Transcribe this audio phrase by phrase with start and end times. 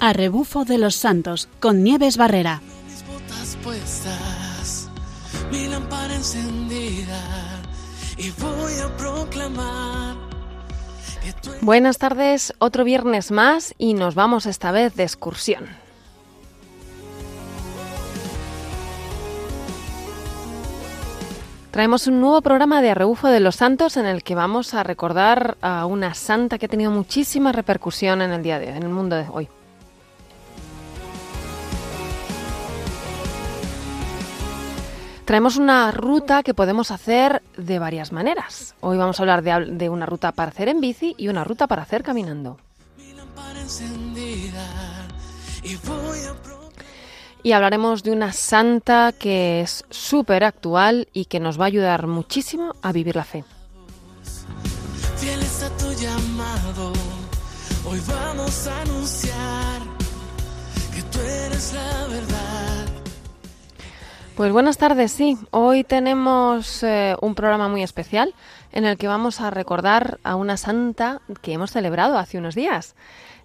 [0.00, 2.60] a rebufo de los santos con Nieves Barrera.
[2.86, 4.88] Mis botas puestas,
[5.50, 7.20] mi lámpara encendida
[8.16, 10.16] y voy a proclamar
[11.22, 15.66] que tú Buenas tardes, otro viernes más y nos vamos esta vez de excursión.
[21.70, 25.58] Traemos un nuevo programa de Arrebufo de los Santos en el que vamos a recordar
[25.60, 28.88] a una santa que ha tenido muchísima repercusión en el día de hoy, en el
[28.88, 29.48] mundo de hoy.
[35.28, 38.74] Traemos una ruta que podemos hacer de varias maneras.
[38.80, 41.82] Hoy vamos a hablar de, una ruta para hacer en bici y una ruta para
[41.82, 42.56] hacer caminando.
[47.42, 52.06] Y hablaremos de una santa que es súper actual y que nos va a ayudar
[52.06, 53.44] muchísimo a vivir la fe.
[55.18, 56.94] fieles a tu llamado.
[57.84, 59.82] Hoy vamos a anunciar
[60.94, 62.77] que tú eres la verdad.
[64.38, 65.36] Pues buenas tardes, sí.
[65.50, 68.36] Hoy tenemos eh, un programa muy especial
[68.70, 72.94] en el que vamos a recordar a una santa que hemos celebrado hace unos días.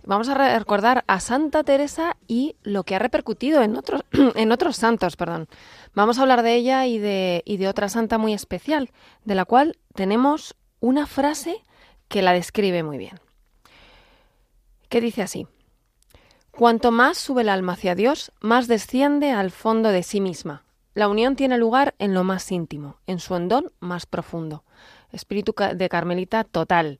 [0.05, 4.03] Vamos a re- recordar a Santa Teresa y lo que ha repercutido en otros,
[4.35, 5.47] en otros santos, perdón.
[5.95, 8.91] Vamos a hablar de ella y de, y de otra santa muy especial,
[9.25, 11.63] de la cual tenemos una frase
[12.07, 13.19] que la describe muy bien.
[14.89, 15.47] Que dice así.
[16.51, 20.61] Cuanto más sube el alma hacia Dios, más desciende al fondo de sí misma.
[20.93, 24.63] La unión tiene lugar en lo más íntimo, en su hondón más profundo.
[25.11, 26.99] Espíritu de Carmelita total.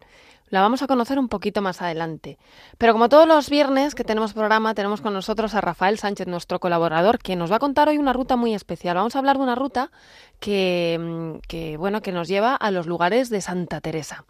[0.50, 2.38] La vamos a conocer un poquito más adelante.
[2.78, 6.60] Pero como todos los viernes que tenemos programa, tenemos con nosotros a Rafael Sánchez, nuestro
[6.60, 8.96] colaborador, que nos va a contar hoy una ruta muy especial.
[8.96, 9.90] Vamos a hablar de una ruta
[10.40, 14.26] que, mm, que, bueno, que nos lleva a los lugares de Santa Teresa.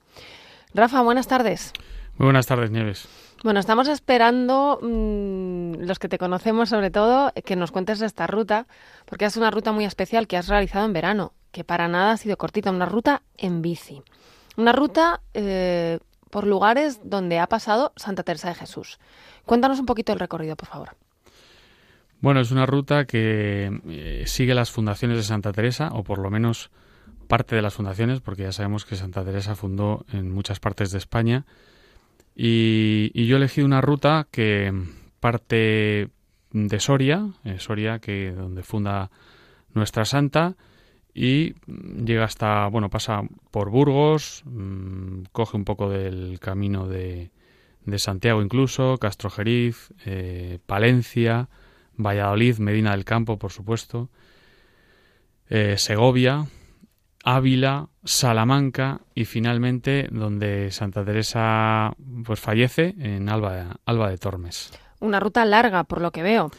[0.73, 1.73] Rafa, buenas tardes.
[2.17, 3.07] Muy buenas tardes, Nieves.
[3.43, 8.67] Bueno, estamos esperando, mm, los que te conocemos sobre todo, que nos cuentes esta ruta,
[9.05, 12.17] porque es una ruta muy especial que has realizado en verano, que para nada ha
[12.17, 14.01] sido cortita, una ruta en bici.
[14.55, 15.99] Una ruta eh,
[16.29, 18.97] por lugares donde ha pasado Santa Teresa de Jesús.
[19.45, 20.95] Cuéntanos un poquito el recorrido, por favor.
[22.21, 26.29] Bueno, es una ruta que eh, sigue las fundaciones de Santa Teresa, o por lo
[26.29, 26.71] menos
[27.27, 30.97] parte de las fundaciones, porque ya sabemos que Santa Teresa fundó en muchas partes de
[30.99, 31.45] España.
[32.35, 34.73] Y, y yo elegido una ruta que
[35.19, 36.09] parte
[36.51, 39.11] de Soria, eh, Soria, que donde funda
[39.73, 40.55] nuestra santa,
[41.13, 43.21] y llega hasta, bueno, pasa
[43.51, 47.31] por Burgos, mm, coge un poco del camino de,
[47.85, 51.49] de Santiago incluso, Castrojeriz, eh, Palencia,
[51.97, 54.09] Valladolid, Medina del Campo, por supuesto,
[55.49, 56.47] eh, Segovia,
[57.23, 61.93] Ávila, Salamanca y finalmente donde Santa Teresa
[62.25, 64.71] pues fallece en Alba, Alba de Tormes.
[64.99, 66.51] Una ruta larga, por lo que veo.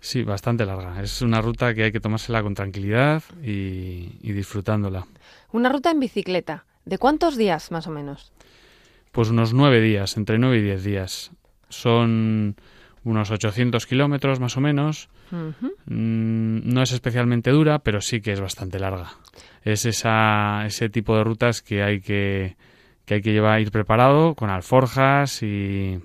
[0.00, 1.02] Sí, bastante larga.
[1.02, 5.06] Es una ruta que hay que tomársela con tranquilidad y, y disfrutándola.
[5.52, 6.64] Una ruta en bicicleta.
[6.84, 8.32] ¿De cuántos días, más o menos?
[9.12, 11.30] Pues unos nueve días, entre nueve y diez días.
[11.68, 12.56] Son
[13.04, 15.08] unos 800 kilómetros más o menos.
[15.30, 19.12] Mm, No es especialmente dura, pero sí que es bastante larga.
[19.66, 22.56] Es esa, ese tipo de rutas que hay que,
[23.04, 25.98] que hay que llevar ir preparado con alforjas y,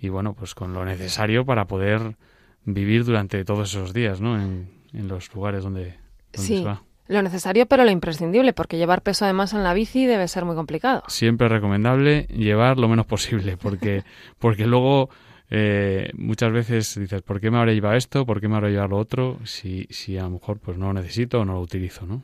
[0.00, 2.16] y bueno, pues con lo necesario para poder
[2.64, 4.40] vivir durante todos esos días, ¿no?
[4.40, 5.96] En, en los lugares donde,
[6.32, 6.58] donde Sí.
[6.58, 6.82] se va.
[7.08, 10.54] Lo necesario, pero lo imprescindible, porque llevar peso además en la bici debe ser muy
[10.54, 11.02] complicado.
[11.08, 14.04] Siempre es recomendable llevar lo menos posible, porque,
[14.38, 15.10] porque luego
[15.50, 18.24] eh, muchas veces dices, ¿por qué me habré llevado esto?
[18.24, 19.38] ¿Por qué me habré llevado lo otro?
[19.44, 22.22] Si, si a lo mejor pues no lo necesito o no lo utilizo, ¿no?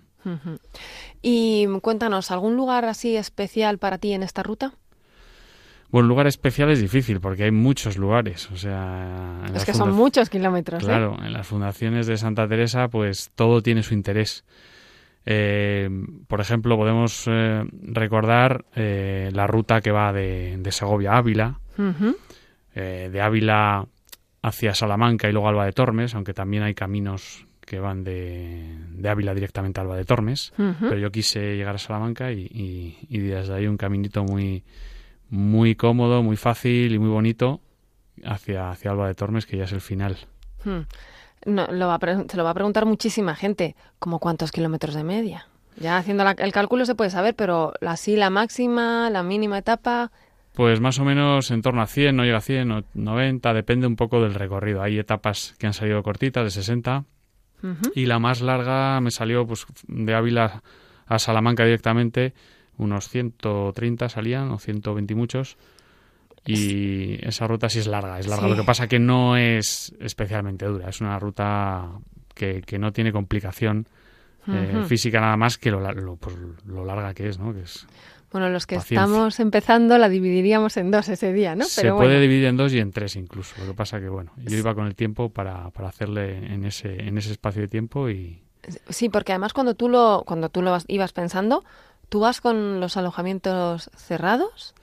[1.23, 4.73] Y cuéntanos, ¿algún lugar así especial para ti en esta ruta?
[5.91, 8.51] Bueno, lugar especial es difícil porque hay muchos lugares.
[8.53, 10.87] O sea, Es que son muchos kilómetros, ¿eh?
[10.87, 14.45] Claro, en las fundaciones de Santa Teresa, pues todo tiene su interés.
[15.27, 15.91] Eh,
[16.29, 21.61] por ejemplo, podemos eh, recordar la ruta que va de, de Segovia a Ávila,
[22.75, 23.87] de Ávila
[24.43, 29.09] hacia Salamanca y luego Alba de Tormes, aunque también hay caminos que van de, de
[29.09, 30.53] Ávila directamente a Alba de Tormes.
[30.81, 34.65] Pero yo quise llegar a Salamanca y, y- y desde ahí un caminito muy,
[35.29, 37.61] muy cómodo, muy fácil y muy bonito
[38.25, 40.17] hacia, hacia Alba de Tormes, que ya es el final.
[40.65, 40.81] Hmm.
[41.47, 43.77] No, lo va a se lo va a preguntar muchísima gente.
[44.01, 45.47] ¿Como cuántos kilómetros de media?
[45.79, 50.11] Ya haciendo la- el cálculo se puede saber, pero así la máxima, la mínima etapa.
[50.55, 53.87] Pues más o menos en torno a 100, no llega a 100, o 90, depende
[53.87, 54.83] un poco del recorrido.
[54.83, 57.05] Hay etapas que han salido cortitas, de 60,
[57.95, 60.63] Y la más larga me salió pues de Ávila
[61.07, 62.35] a Salamanca directamente,
[62.79, 65.57] unos 130 salían, o 120 y muchos.
[66.47, 68.49] Y esa ruta sí es larga, es larga.
[68.49, 71.91] Lo que pasa que no es especialmente dura, es una ruta
[72.35, 73.87] que, que no tiene complicación
[74.49, 76.35] eh, física nada más que lo, lo, pues,
[76.67, 77.53] lo larga que es, ¿no?
[77.53, 77.87] Que es
[78.33, 81.65] bueno, los que estamos empezando la dividiríamos en dos ese día, ¿no?
[81.65, 83.55] Se puede dividir en dos y en tres incluso.
[83.59, 87.03] Lo que pasa que, bueno, yo iba con el tiempo para, para hacerle en ese,
[87.03, 88.43] en ese espacio de tiempo y...
[88.89, 91.65] Sí, porque además cuando tú lo, cuando tú lo ibas pensando,
[92.09, 94.75] ¿tú vas con los alojamientos cerrados?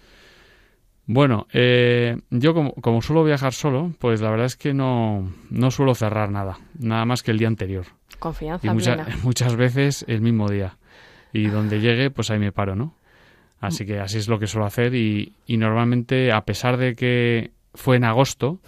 [1.06, 5.72] Bueno, eh, yo como, como, suelo viajar solo, pues la verdad es que no, no
[5.72, 7.86] suelo cerrar nada, nada más que el día anterior.
[8.20, 8.68] Confianza.
[8.68, 8.72] Y
[9.24, 10.78] muchas veces el mismo día.
[11.32, 12.97] Y donde llegue, pues ahí me paro, ¿no?
[13.60, 17.98] Así que así es lo que suelo hacer y, normalmente, a pesar de que fue
[17.98, 18.60] en agosto,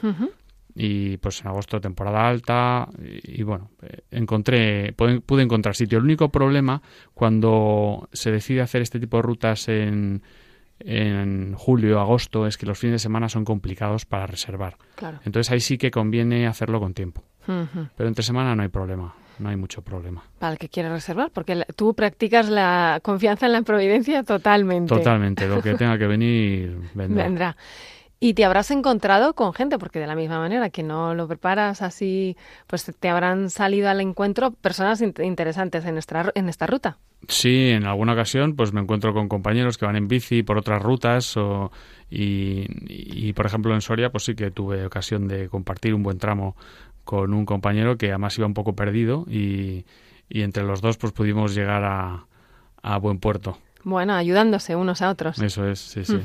[0.76, 2.88] y pues en agosto temporada alta,
[3.24, 3.70] y, bueno,
[4.12, 6.00] encontré, pude, pude, encontrar sitio.
[6.00, 6.82] El único problema
[7.14, 10.24] cuando se decide hacer este tipo de rutas en,
[10.80, 14.78] en julio, agosto, es que los fines de semana son complicados para reservar.
[15.26, 17.24] Entonces ahí sí que conviene hacerlo con tiempo.
[17.46, 20.24] Pero entre semana no hay problema no hay mucho problema.
[20.40, 24.94] Para el que quiere reservar, porque tú practicas la confianza en la providencia totalmente.
[24.94, 27.24] Totalmente, lo que tenga que venir vendrá.
[27.24, 27.58] vendrá.
[28.22, 31.82] Y te habrás encontrado con gente, porque de la misma manera que no lo preparas
[31.82, 32.36] así,
[32.68, 36.98] pues te habrán salido al encuentro personas interesantes en esta, en esta ruta.
[37.30, 40.82] Sí, en alguna ocasión pues me encuentro con compañeros que van en bici por otras
[40.82, 41.72] rutas o,
[42.10, 46.18] y, y, por ejemplo en Soria pues sí que tuve ocasión de compartir un buen
[46.18, 46.56] tramo
[47.10, 49.84] con un compañero que además iba un poco perdido y,
[50.30, 52.28] entre los dos pues pudimos llegar a,
[52.84, 53.58] a, buen puerto.
[53.84, 55.42] Bueno, ayudándose unos a otros.
[55.42, 56.20] Eso es, sí, sí.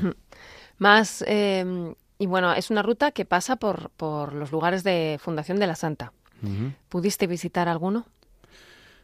[0.77, 5.57] Más, em, y bueno, es una ruta que pasa por, por los lugares de Fundación
[5.57, 6.13] de la Santa.
[6.87, 8.05] ¿Pudiste visitar alguno?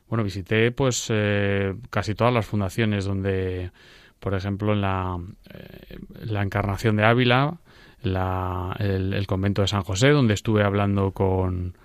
[0.07, 3.71] Bueno, visité pues eh, casi todas las fundaciones donde,
[4.19, 5.19] por ejemplo, en la,
[5.51, 7.57] eh, la Encarnación de Ávila,
[8.03, 11.75] la, el, convento de San José, donde estuve hablando con,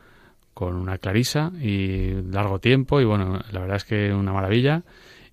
[0.54, 4.82] con una clarisa y largo tiempo y bueno, la verdad es que una maravilla.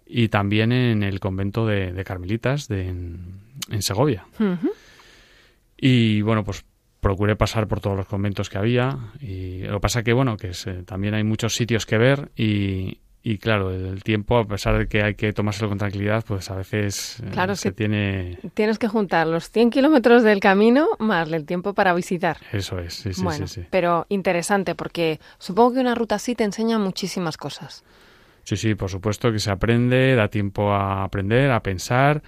[0.05, 4.25] Y también en el convento de, Carmelitas de, en, Segovia.
[5.77, 6.65] Y bueno, pues
[6.99, 10.51] procuré pasar por todos los conventos que había y lo que pasa que bueno que
[10.85, 15.01] también hay muchos sitios que ver y, y claro, el tiempo, a pesar de que
[15.01, 18.37] hay que tomárselo con tranquilidad, pues a veces eh, claro, se tiene...
[18.53, 22.35] Tienes que juntar los 100 kilómetros del camino más el tiempo para visitar.
[22.51, 23.67] Eso es, sí, sí, bueno, sí, sí.
[23.69, 27.85] Pero interesante, porque supongo que una ruta así te enseña muchísimas cosas.
[28.43, 32.21] Sí, sí, por supuesto que se aprende, da tiempo a aprender, a pensar,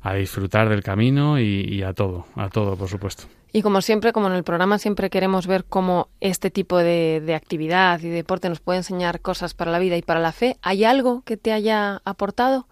[0.00, 3.28] a disfrutar del camino y a todo, a todo, por supuesto.
[3.52, 8.00] Y como siempre, como en el programa, siempre queremos ver cómo este tipo de, actividad
[8.00, 10.56] y deporte nos puede enseñar cosas para la vida y para la fe.
[10.62, 12.66] ¿Hay algo que te haya aportado?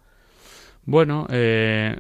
[0.87, 1.97] Bueno, eh,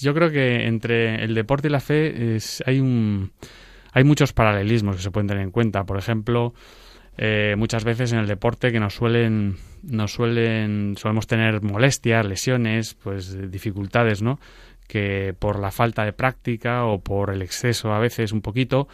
[0.00, 3.32] yo creo que entre el deporte y la fe hay un
[3.92, 5.82] hay muchos paralelismos que se pueden tener en cuenta.
[5.84, 6.54] Por ejemplo,
[7.18, 12.94] eh, muchas veces en el deporte que nos suelen nos suelen solemos tener molestias, lesiones,
[12.94, 14.38] pues dificultades, ¿no?
[14.90, 18.88] Que por la falta de práctica o por el exceso a veces un poquito,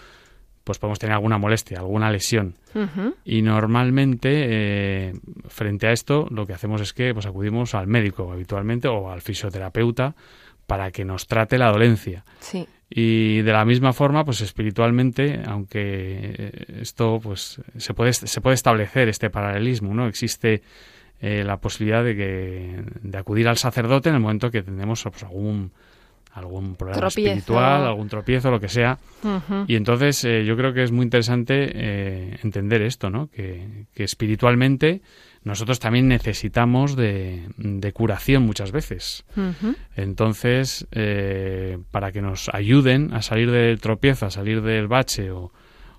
[0.63, 2.55] pues podemos tener alguna molestia, alguna lesión.
[3.25, 5.15] Y normalmente, eh,
[5.49, 9.23] frente a esto, lo que hacemos es que pues, acudimos al médico habitualmente o al
[9.23, 10.15] fisioterapeuta
[10.67, 12.27] para que nos trate la dolencia.
[12.41, 12.69] Sí.
[12.91, 19.09] Y de la misma forma, pues espiritualmente, aunque esto pues se puede, se puede establecer
[19.09, 20.07] este paralelismo, ¿no?
[20.07, 20.63] Existe
[21.23, 25.23] eh, la posibilidad de que de acudir al sacerdote en el momento que tenemos pues,
[25.23, 25.73] algún
[26.37, 28.99] algún problema espiritual, algún tropiezo, lo que sea.
[29.67, 33.29] Y entonces eh, yo creo que es muy interesante eh, entender esto, ¿no?
[33.31, 35.01] Que, espiritualmente
[35.43, 39.25] nosotros también necesitamos de, curación muchas veces.
[39.97, 40.87] Entonces,
[41.91, 45.53] para que nos ayuden a salir del tropiezo, a salir del bache o,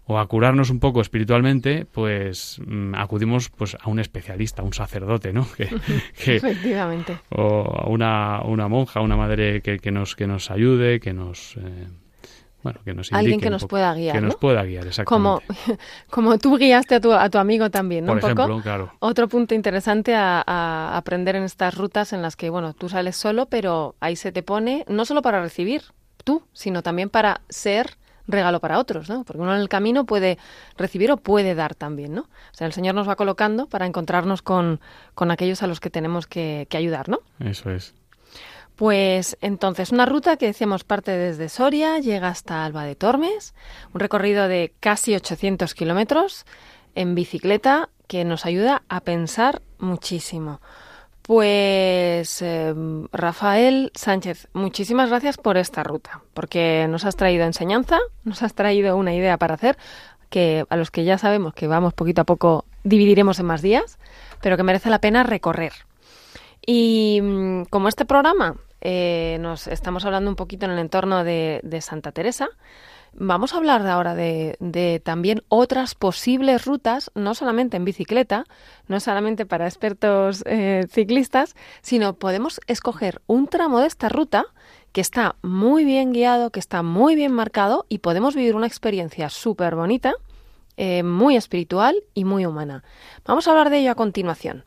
[0.07, 4.73] o a curarnos un poco espiritualmente, pues mm, acudimos pues a un especialista, a un
[4.73, 5.45] sacerdote, ¿no?
[5.57, 7.19] Que, Efectivamente.
[7.29, 11.57] O a una, una monja, una madre que, que, nos, que nos ayude, que nos...
[11.57, 11.87] Eh,
[12.63, 14.15] bueno, que nos Alguien que nos pueda guiar.
[14.15, 15.45] Que nos pueda guiar, exactamente.
[15.65, 15.77] Como,
[16.09, 18.13] como tú guiaste a tu, a tu amigo también, ¿no?
[18.13, 18.93] Por ejemplo, claro.
[18.99, 23.15] Otro punto interesante a, a, aprender en estas rutas en las que, bueno, tú sales
[23.15, 25.83] solo, pero ahí se te pone, no solo para recibir
[26.23, 27.97] tú, sino también para ser
[28.27, 29.23] regalo para otros, ¿no?
[29.23, 30.37] Porque uno en el camino puede
[30.77, 32.21] recibir o puede dar también, ¿no?
[32.21, 34.79] O sea, el Señor nos va colocando para encontrarnos con,
[35.15, 37.19] con aquellos a los que tenemos que, ayudar, ¿no?
[37.39, 37.95] Eso es.
[38.75, 43.55] Pues entonces, una ruta que decíamos parte desde Soria, llega hasta Alba de Tormes,
[43.93, 46.45] un recorrido de casi 800 kilómetros
[46.93, 50.61] en bicicleta que nos ayuda a pensar muchísimo.
[51.27, 58.41] Pues em, Rafael Sánchez, muchísimas gracias por esta ruta, porque nos has traído enseñanza, nos
[58.43, 59.77] has traído una idea para hacer,
[60.29, 63.99] que a los que ya sabemos que vamos poquito a poco dividiremos en más días,
[64.41, 65.73] pero que merece la pena recorrer.
[66.65, 71.79] Y mm, como este programa eh, nos estamos hablando un poquito en el entorno de,
[71.81, 72.49] Santa Teresa,
[73.13, 78.45] vamos a hablar ahora de, también otras posibles rutas, no solamente en bicicleta,
[78.87, 84.45] no solamente para expertos eh, ciclistas, sino podemos escoger un tramo de esta ruta
[84.91, 89.29] que está muy bien guiado, que está muy bien marcado y podemos vivir una experiencia
[89.29, 90.13] súper bonita,
[90.77, 92.83] eh, muy espiritual y muy humana.
[93.25, 94.63] Vamos a hablar de ello a continuación.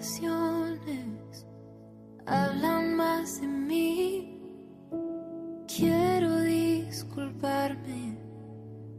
[0.00, 1.46] Mis oraciones
[2.24, 4.40] hablan más de mí,
[5.66, 8.16] quiero disculparme,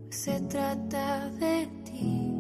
[0.10, 2.32] se trata de ti.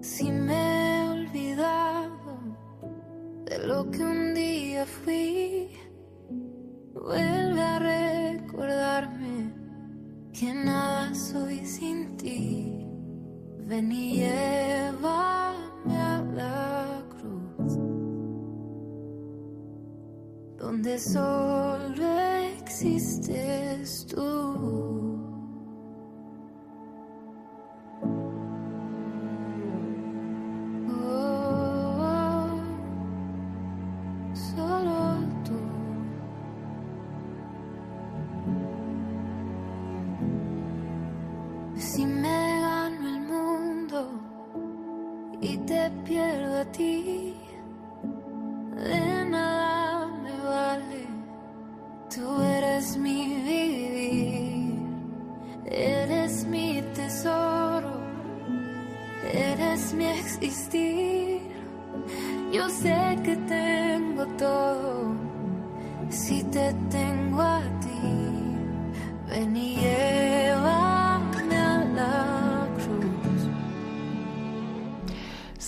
[0.00, 2.38] Si me he olvidado
[3.44, 5.68] de lo que un día fui,
[6.94, 9.52] vuelve a recordarme
[10.32, 12.86] que nada soy sin ti.
[13.68, 15.50] Ven y lleva
[15.88, 17.05] a la
[20.66, 22.18] donde solo
[22.64, 25.05] existes tú.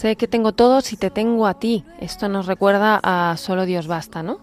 [0.09, 1.85] Sé que tengo todo si te tengo a ti.
[2.01, 4.39] Esto nos recuerda a solo Dios basta, ¿no?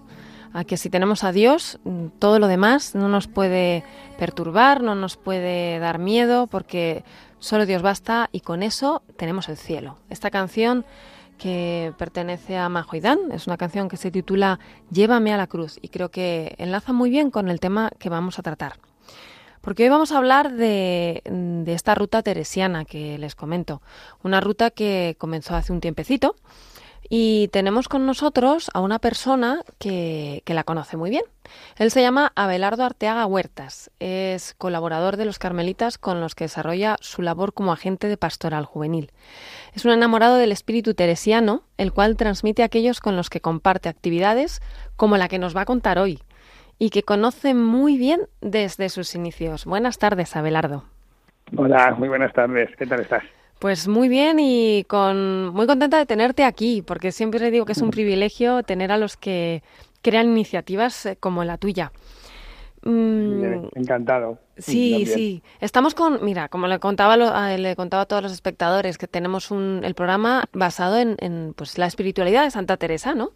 [0.54, 1.80] A que si tenemos a Dios,
[2.20, 3.84] todo lo demás no nos puede
[4.20, 7.04] perturbar, no nos puede dar miedo, porque
[7.40, 9.98] solo Dios basta y con eso tenemos el cielo.
[10.12, 10.86] Esta canción
[11.40, 14.60] que pertenece a Majo Dan, es una canción que se titula
[14.92, 18.38] Llévame a la cruz y creo que enlaza muy bien con el tema que vamos
[18.38, 18.74] a tratar.
[19.66, 21.24] Porque hoy vamos a hablar de,
[21.66, 23.82] esta ruta teresiana que les comento.
[24.22, 26.36] Una ruta que comenzó hace un tiempecito
[27.10, 31.24] y tenemos con nosotros a una persona que la conoce muy bien.
[31.78, 33.90] Él se llama Abelardo Arteaga Huertas.
[34.00, 38.66] Es colaborador de los Carmelitas con los que desarrolla su labor como agente de pastoral
[38.66, 39.12] juvenil.
[39.74, 43.90] Es un enamorado del espíritu teresiano, el cual transmite a aquellos con los que comparte
[43.90, 44.62] actividades
[44.96, 46.22] como la que nos va a contar hoy
[46.80, 49.66] y que conoce muy bien desde sus inicios.
[49.66, 50.84] Buenas tardes, Abelardo.
[51.56, 52.70] Hola, muy buenas tardes.
[52.78, 53.24] ¿Qué tal estás?
[53.60, 57.82] Pues muy bien y con muy contenta de tenerte aquí, porque siempre digo que es
[57.82, 59.64] un privilegio tener a los que
[60.02, 61.92] crean iniciativas eh, como la tuya.
[62.84, 64.38] Mm, Encantado.
[64.58, 65.08] Sí, También.
[65.18, 65.44] sí.
[65.60, 69.08] Estamos con, mira, como le contaba, lo- a- le contaba a todos los espectadores, que
[69.08, 73.32] tenemos un, el programa basado en, en, pues, la espiritualidad de Santa Teresa, ¿no?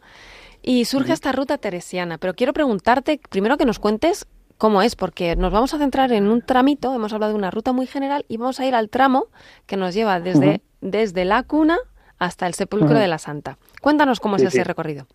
[0.61, 5.35] Y surge esta ruta teresiana, pero quiero preguntarte primero que nos cuentes cómo es, porque
[5.37, 8.37] nos vamos a centrar en un tramito, hemos hablado de una ruta muy general y
[8.37, 9.27] vamos a ir al tramo
[9.65, 11.77] que nos lleva desde, desde la cuna
[12.17, 13.57] hasta el sepulcro de la Santa.
[13.81, 14.63] Cuéntanos cómo Sí, es ese sí.
[14.67, 15.07] recorrido.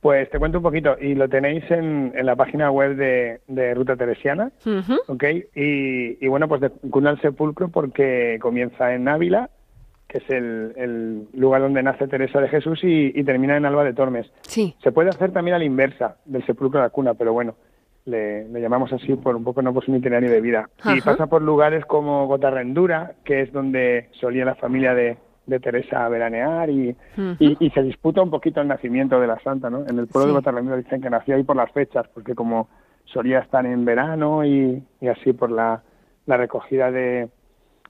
[0.00, 3.74] Pues te cuento un poquito y lo tenéis en, en la página web de, de
[3.74, 4.98] Ruta Teresiana, Ujú.
[5.08, 5.24] ¿ok?
[5.56, 9.48] Y, y bueno, pues de cuna al sepulcro porque comienza en Ávila,
[10.14, 13.82] que es el, el lugar donde nace Teresa de Jesús, y, y termina en Alba
[13.82, 14.30] de Tormes.
[14.42, 17.56] Sí, Se puede hacer también a la inversa, del sepulcro a la cuna, pero bueno,
[18.04, 20.68] le, le llamamos así por un poco no por su itinerario de vida.
[20.94, 25.16] Y pasa por lugares como Gotarrendura, que es donde solía la familia de,
[25.46, 26.94] de Teresa veranear, y,
[27.40, 29.80] y, y se disputa un poquito el nacimiento de la santa, ¿no?
[29.88, 30.28] En el pueblo Sí.
[30.28, 32.68] de Gotarrendura dicen que nació ahí por las fechas, porque como
[33.06, 35.82] solía estar en verano y, y así por la,
[36.26, 37.28] la recogida de,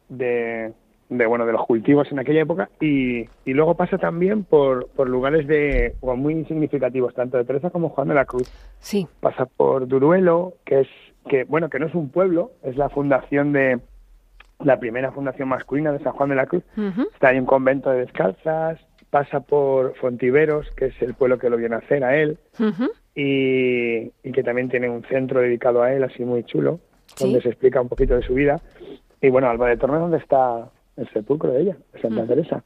[0.08, 0.72] de,
[1.08, 2.68] de, bueno de los cultivos en aquella época.
[2.80, 7.90] Y, y luego pasa también por, por lugares de muy significativos tanto de Teresa como
[7.90, 8.50] Juan de la Cruz.
[8.78, 9.06] Sí.
[9.20, 10.88] pasa por Duruelo que es
[11.28, 13.80] que bueno que no es un pueblo es la fundación de
[14.60, 16.62] la primera fundación masculina de San Juan de la Cruz.
[17.12, 18.78] Está ahí un convento de descalzas
[19.10, 22.36] pasa por Fontiveros, que es el pueblo que lo viene a hacer a él,
[23.14, 27.24] y, y que también tiene un centro dedicado a él, así muy chulo, Sí.
[27.24, 28.60] donde se explica un poquito de su vida.
[29.20, 32.28] Y bueno, Alba de Tormes, donde está el sepulcro de ella, de Santa Mm.
[32.28, 32.64] Teresa.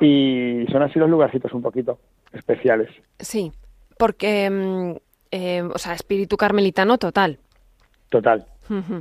[0.00, 1.98] Y son así los lugarcitos un poquito
[2.32, 2.88] especiales.
[3.18, 3.50] Sí,
[3.98, 4.92] porque, mm,
[5.32, 7.38] eh, o sea, espíritu carmelitano total.
[8.08, 8.46] Total,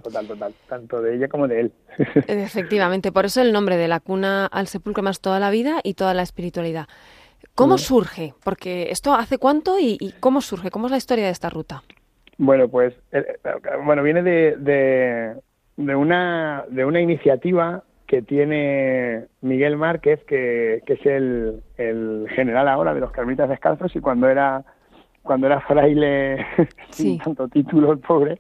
[0.04, 0.54] total, total.
[0.68, 1.72] Tanto de ella como de él.
[2.28, 5.94] Efectivamente, por eso el nombre de la cuna al sepulcro más toda la vida y
[5.94, 6.88] toda la espiritualidad.
[7.56, 7.80] ¿Cómo Mm.
[7.80, 8.34] surge?
[8.44, 11.84] Porque esto hace cuánto y, y cómo surge, cómo es la historia de esta ruta.
[12.40, 13.50] Bueno, pues eh, eh,
[13.86, 15.36] bueno, viene de, de,
[15.78, 22.68] de una de una iniciativa que tiene Miguel Márquez, que, que es el, el general
[22.70, 24.64] ahora de los Carmelitas Descalzos y cuando era
[25.24, 26.46] cuando era fraile
[26.90, 27.04] Sí.
[27.04, 28.40] sin tanto título el pobre,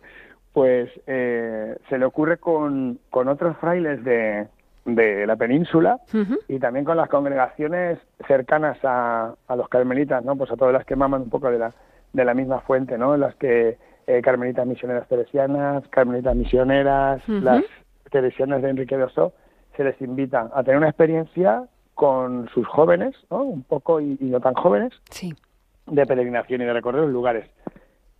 [0.53, 4.47] pues eh, se le ocurre con, con otros frailes de,
[4.85, 5.99] de la península
[6.47, 10.37] y también con las congregaciones cercanas a, a los carmelitas, ¿no?
[10.37, 11.73] Pues a todas las que maman un poco de la,
[12.13, 13.17] de la misma fuente, ¿no?
[13.17, 17.65] Las que eh, carmelitas misioneras teresianas, carmelitas misioneras, las
[18.09, 19.33] teresianas de Enrique de Oso,
[19.77, 23.43] se les invita a tener una experiencia con sus jóvenes, ¿no?
[23.43, 25.33] Un poco y, y no tan jóvenes, Sí.
[25.85, 27.49] de peregrinación y de recorrer los lugares.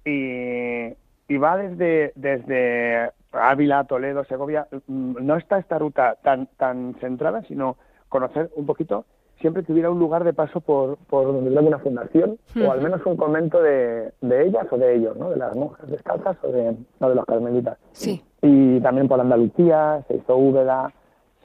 [0.06, 0.94] Y,
[1.28, 4.68] y va desde, desde Ávila, Toledo, Segovia.
[4.88, 7.76] Mm, No está esta ruta tan, tan centrada, sino
[8.10, 9.06] conocer un poquito,
[9.42, 12.82] siempre que hubiera un lugar de paso por, por donde hay una fundación, o al
[12.82, 15.30] menos un convento de, de ellas o de ellos, ¿no?
[15.30, 17.78] de las monjas descalzas o de, o de los carmelitas.
[17.92, 18.24] Sí.
[18.42, 20.92] Y también por Andalucía, se hizo Úbeda,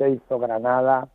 [0.09, 1.09] hizo Granada,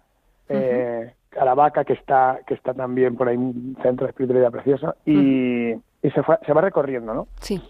[0.50, 5.72] eh, Caravaca, que está, que está también por ahí, un centro de espiritualidad precioso, y,
[5.74, 7.28] y se, fue- se va recorriendo, ¿no?
[7.42, 7.62] Sí.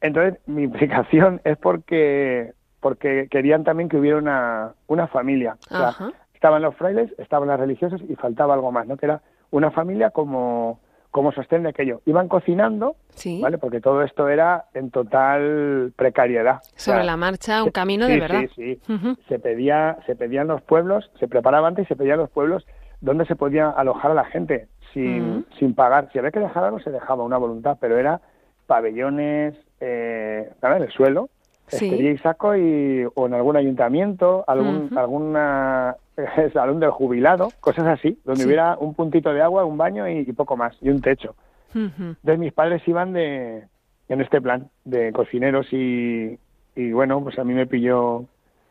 [0.00, 5.56] Entonces, mi implicación es porque, porque querían también que hubiera una, una familia.
[5.70, 6.12] O sea, Ajá.
[6.34, 8.96] estaban los frailes, estaban las religiosas y faltaba algo más, ¿no?
[8.96, 10.80] Que era una familia como,
[11.14, 12.00] como sostén de aquello.
[12.06, 13.40] Iban cocinando, Sí.
[13.40, 13.56] ¿vale?
[13.58, 16.56] Porque todo esto era en total precariedad.
[16.56, 18.40] O Sobre sea, la marcha, un se- camino sí, de verdad.
[18.56, 19.16] Sí, sí.
[19.28, 22.66] Se pedía, se pedían los pueblos, se preparaba antes y se pedían los pueblos
[23.00, 26.08] donde se podía alojar a la gente sin, sin pagar.
[26.12, 28.20] Si había que dejar algo, se dejaba una voluntad, pero era
[28.66, 30.50] pabellones, eh.
[30.62, 31.28] En el suelo,
[31.74, 31.86] Sí.
[31.86, 35.96] estería y saco y, o en algún ayuntamiento, algún, alguna
[36.52, 38.46] salón del jubilado, cosas así, donde Sí.
[38.46, 41.34] hubiera un puntito de agua, un baño y, y poco más, y un techo.
[41.74, 43.64] Entonces mis padres iban de
[44.08, 46.38] en este plan de cocineros y,
[46.76, 48.24] y bueno, pues a mí me pilló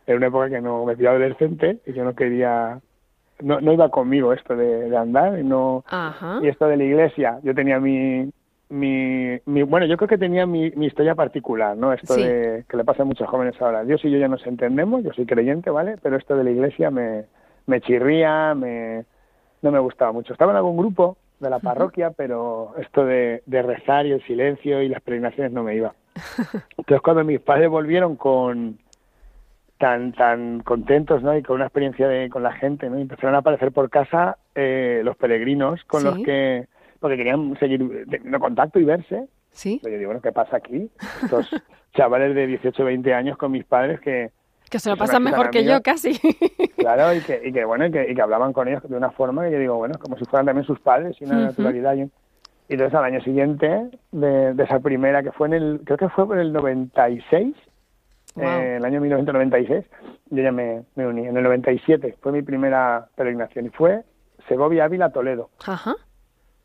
[0.08, 2.80] en una época que no me pilló adolescente y yo no quería,
[3.42, 6.40] no, no iba conmigo esto de, de andar y no Ajá.
[6.42, 7.40] y esto de la iglesia.
[7.44, 8.30] Yo tenía mi,
[8.70, 11.94] mi, mi- bueno, yo creo que tenía mi, mi historia particular, ¿no?
[11.94, 12.24] Esto Sí.
[12.24, 13.84] de que le pasa a muchos jóvenes ahora.
[13.84, 15.96] Dios y yo ya nos entendemos, yo soy creyente, ¿vale?
[16.02, 17.26] Pero esto de la iglesia me,
[17.68, 19.06] me chirría, me,
[19.62, 20.34] no me gustaba mucho.
[20.34, 24.82] Estaba en algún grupo de la parroquia, pero esto de, de rezar y el silencio
[24.82, 25.94] y las peregrinaciones no me iba.
[26.78, 28.78] Entonces cuando mis padres volvieron con
[29.78, 31.36] tan tan contentos, ¿no?
[31.38, 32.98] Y con una experiencia de, con la gente, ¿no?
[32.98, 36.08] Y empezaron a aparecer por casa eh, los peregrinos con Sí.
[36.08, 36.68] los que
[37.04, 39.28] porque querían seguir teniendo contacto y verse.
[39.52, 39.78] Sí.
[39.84, 40.90] Pero yo digo, bueno, ¿qué pasa aquí?
[41.22, 41.50] Estos
[41.96, 44.32] chavales de 18, 20 años con mis padres que,
[44.70, 46.18] Que se lo pasan mejor que yo, casi.
[46.78, 49.12] claro, y que, y que bueno, y que, y que hablaban con ellos de una
[49.12, 51.44] forma que yo digo, bueno, como si fueran también sus padres y una Ujú.
[51.48, 51.94] naturalidad.
[51.96, 52.10] Y,
[52.70, 56.26] entonces al año siguiente de, de esa primera, que fue en el, creo que fue
[56.26, 57.54] por el 96,
[58.36, 58.48] Guau.
[58.48, 59.84] eh, el año 1996,
[60.30, 61.28] yo ya me, me uní.
[61.28, 64.04] En el 97 fue mi primera peregrinación y fue
[64.48, 65.96] Segovia, Ávila, Toledo, Ajá.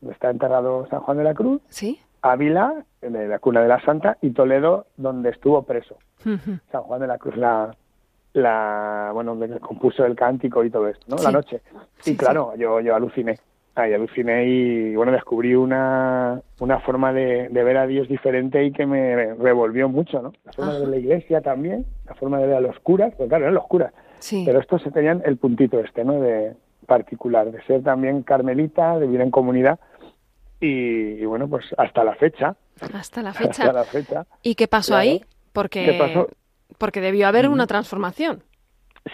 [0.09, 1.99] Está enterrado San Juan de la Cruz, Sí.
[2.21, 5.95] Ávila, de la cuna de la Santa, y Toledo, donde estuvo preso.
[6.71, 7.73] San Juan de la Cruz, la,
[8.33, 11.17] la bueno, donde compuso el cántico y todo esto, ¿no?
[11.17, 11.23] Sí.
[11.25, 11.61] La noche.
[11.99, 13.37] Sí, y claro, yo, yo aluciné.
[13.75, 18.71] Ay, aluciné y bueno, descubrí una, una forma de, de ver a Dios diferente y
[18.73, 20.33] que me revolvió mucho, ¿no?
[20.43, 23.29] La forma de ver la iglesia también, la forma de ver a los curas, porque
[23.29, 24.43] claro, eran los curas, Sí.
[24.45, 26.19] pero estos se tenían el puntito este, ¿no?
[26.19, 26.53] De
[26.87, 29.79] particular, de ser también carmelita, de vivir en comunidad
[30.59, 32.55] y, y bueno, pues hasta la fecha,
[32.93, 33.71] Hasta la hasta fecha.
[33.73, 34.25] la fecha.
[34.43, 35.01] ¿Y qué pasó Claro.
[35.01, 35.25] ahí?
[35.53, 36.27] Porque, ¿Qué pasó?
[36.77, 38.43] porque debió haber una transformación.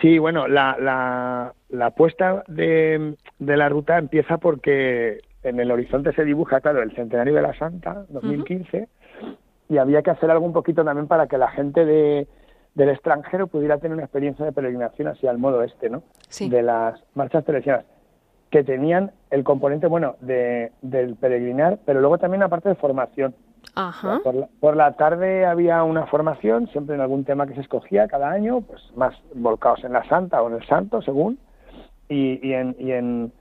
[0.02, 6.12] Sí, bueno, la, la, la apuesta de, de la ruta empieza porque en el horizonte
[6.14, 8.88] se dibuja, claro, el centenario de la Santa, 2015,
[9.70, 12.28] y había que hacer algo un poquito también para que la gente de,
[12.74, 16.04] del extranjero pudiera tener una experiencia de peregrinación así al modo este, ¿no?
[16.30, 16.50] Sí.
[16.50, 17.86] De las marchas teresianas,
[18.56, 23.36] que tenían el componente, bueno, de, del peregrinar, pero luego también aparte de formación.
[23.76, 24.22] Ajá.
[24.24, 28.08] Por la, por la tarde había una formación, siempre en algún tema que se escogía
[28.08, 31.38] cada año, pues más volcados en la Santa o en el Santo, según.
[32.08, 33.34] Y, y, en, y, en,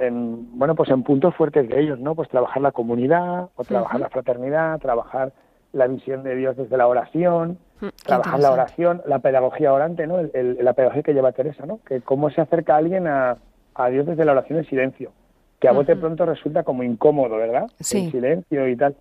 [0.00, 2.14] en, bueno, pues en puntos fuertes de ellos, ¿no?
[2.14, 5.32] Pues trabajar la comunidad, o trabajar la fraternidad, trabajar
[5.72, 10.18] la visión de Dios desde la oración, Mm, trabajar la oración, la pedagogía orante, ¿no?
[10.18, 11.80] El- el- la pedagogía que lleva Teresa, ¿no?
[11.86, 13.38] Que cómo se acerca alguien a,
[13.74, 15.12] a Dios desde la oración en silencio,
[15.58, 16.00] que a bote Ujú.
[16.00, 17.66] pronto resulta como incómodo, ¿verdad?
[17.80, 18.06] Sí.
[18.06, 18.96] El silencio y tal.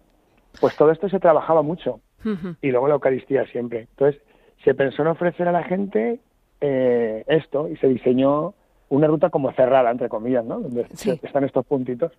[0.60, 2.00] Pues todo esto se trabajaba mucho
[2.62, 3.82] y luego la Eucaristía siempre.
[3.92, 4.22] Entonces,
[4.64, 6.20] se pensó en ofrecer a la gente
[6.62, 8.54] eh, esto y se diseñó
[8.90, 10.60] una ruta como cerrada, entre comillas, ¿no?
[10.60, 11.18] Donde Sí.
[11.24, 12.12] están estos puntitos.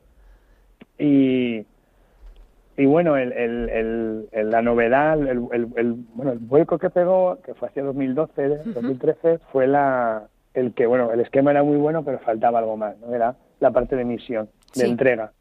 [0.98, 1.66] Y,
[2.76, 7.68] y bueno, el, el, el- la novedad, el, bueno, el vuelco que pegó, que fue
[7.68, 12.58] hacia 2012, 2013, fue la, el que, bueno, el esquema era muy bueno, pero faltaba
[12.58, 13.14] algo más, ¿no?
[13.14, 14.90] Era la parte de misión, de Sí.
[14.90, 15.32] entrega.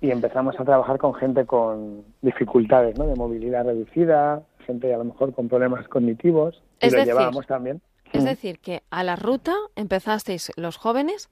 [0.00, 3.06] Y empezamos a trabajar con gente con dificultades, ¿no?
[3.06, 6.60] De movilidad reducida, gente a lo mejor con problemas cognitivos.
[6.80, 7.80] Y Es lo decir, llevábamos también.
[8.12, 8.26] Es Mm.
[8.26, 11.30] decir, que a la ruta empezasteis los jóvenes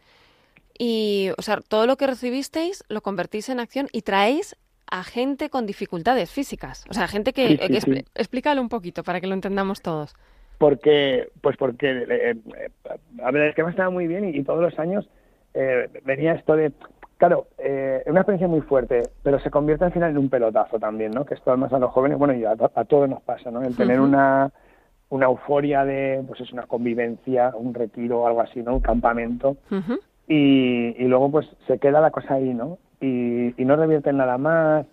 [0.78, 4.56] y, o sea, todo lo que recibisteis lo convertís en acción y traéis
[4.90, 6.84] a gente con dificultades físicas.
[6.90, 7.46] O sea, gente que...
[7.48, 8.04] Sí, sí, que expl- sí.
[8.14, 10.14] Explícalo un poquito para que lo entendamos todos.
[10.60, 12.68] Porque pues porque eh, eh,
[13.24, 15.08] a ver el esquema estaba muy bien y, y todos los años
[15.54, 16.70] eh, venía esto de
[17.16, 21.12] claro eh, una experiencia muy fuerte pero se convierte al final en un pelotazo también
[21.12, 23.62] no que esto además a los jóvenes bueno y a, a todos nos pasa no
[23.62, 24.50] el tener una
[25.08, 29.56] una euforia de pues es una convivencia un retiro algo así no un campamento.
[30.28, 32.78] Y, y luego pues se queda la cosa ahí, ¿no?
[33.00, 34.86] Y, y no revierten nada más,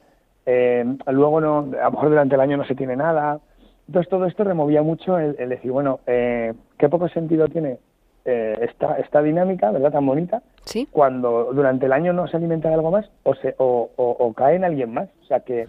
[0.48, 3.40] eh, luego no, a lo mejor durante el año no se tiene nada.
[3.88, 7.78] Entonces todo esto removía mucho el, el decir, bueno, eh, qué poco sentido tiene
[8.26, 9.92] eh, esta, esta dinámica, ¿verdad?
[9.94, 10.88] Tan bonita, Sí.
[10.92, 14.34] cuando durante el año no se alimenta de algo más o, se, o, o- o
[14.34, 15.08] cae en alguien más.
[15.22, 15.66] O sea, que,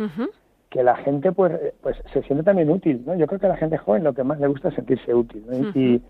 [0.68, 3.14] que la gente pues, eh, pues se siente también útil, ¿no?
[3.14, 5.44] Yo creo que a la gente joven lo que más le gusta es sentirse útil,
[5.46, 5.56] ¿no?
[5.56, 6.02] Y- y,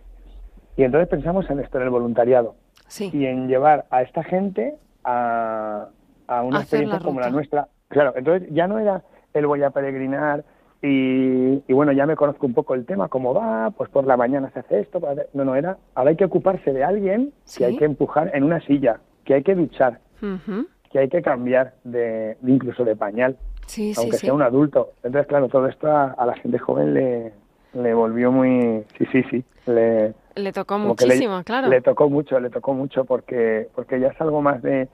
[0.78, 2.54] y entonces pensamos en esto, en el voluntariado
[2.86, 3.10] Sí.
[3.12, 5.88] y en llevar a esta gente a,
[6.26, 7.68] a una Hacer experiencia la como la nuestra.
[7.88, 9.02] Claro, entonces ya no era
[9.34, 10.44] el voy a peregrinar
[10.82, 14.16] y, y bueno, ya me conozco un poco el tema, cómo va, pues por la
[14.16, 15.00] mañana se hace esto,
[15.34, 17.58] no, no, era, ahora hay que ocuparse de alguien Sí.
[17.58, 20.66] que hay que empujar en una silla, que hay que duchar, Ujú.
[20.90, 23.36] que hay que cambiar de, de incluso de pañal,
[23.66, 24.26] Sí, aunque sí.
[24.26, 24.92] sea un adulto.
[25.02, 27.32] Entonces, claro, todo esto a, a la gente joven le,
[27.74, 31.68] le volvió muy, sí, sí, sí, le, Le tocó le- muchísimo, claro.
[31.68, 34.88] Le tocó mucho, le tocó mucho porque porque ya es algo más de,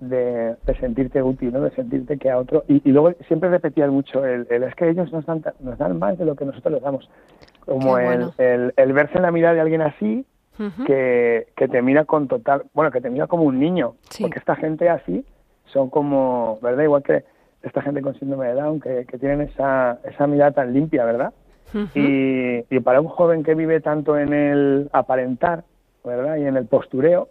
[0.00, 1.60] de, de sentirte útil, ¿no?
[1.60, 2.64] De sentirte que a otro.
[2.68, 5.98] Y, y luego siempre repetían mucho el, el es que ellos nos dan, nos dan
[5.98, 7.08] más de lo que nosotros les damos.
[7.64, 10.24] Como el, el, el verse en la mirada de alguien así
[10.86, 13.94] que, que te mira con total, bueno, que te mira como un niño.
[14.10, 14.24] Sí.
[14.24, 15.24] Porque esta gente así
[15.66, 16.84] son como, ¿verdad?
[16.84, 17.24] Igual que
[17.62, 21.32] esta gente con síndrome de Down, que, que tienen esa, esa mirada tan limpia, ¿verdad?
[21.94, 25.62] Y, y para un joven que vive tanto en el aparentar,
[26.04, 26.36] ¿verdad?
[26.36, 27.28] Y en el postureo,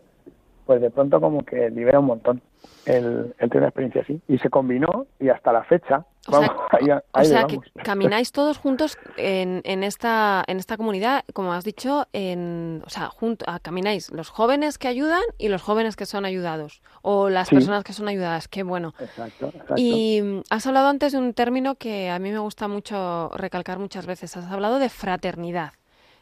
[0.70, 2.44] pues de pronto como que libera un montón
[2.86, 4.22] el, el tener una experiencia así.
[4.28, 8.32] Y se combinó y hasta la fecha, O sea, vamos, ahí, o sea que camináis
[8.32, 13.46] todos juntos en, en esta en esta comunidad, como has dicho, en, o sea, junto,
[13.48, 17.56] ah, camináis los jóvenes que ayudan y los jóvenes que son ayudados o las Sí.
[17.56, 18.48] personas que son ayudadas.
[18.48, 18.94] Qué bueno.
[19.00, 19.74] Exacto, exacto.
[19.76, 24.06] Y has hablado antes de un término que a mí me gusta mucho recalcar muchas
[24.06, 24.38] veces.
[24.38, 25.72] Has hablado de fraternidad.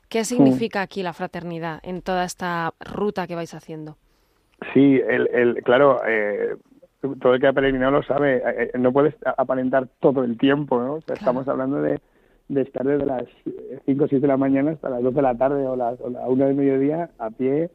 [0.07, 3.97] ¿Qué significa aquí la fraternidad en toda esta ruta que vais haciendo?
[4.73, 6.55] Sí, el, el, claro, eh,
[7.21, 10.79] todo el que ha peregrinado lo sabe, eh, eh, no puedes aparentar todo el tiempo,
[10.79, 10.93] ¿no?
[10.95, 11.99] O sea, Estamos hablando de,
[12.49, 13.23] de estar desde las
[13.85, 16.09] 5 o 6 de la mañana hasta las 2 de la tarde o, las, o
[16.09, 17.69] la 1 del mediodía a pie,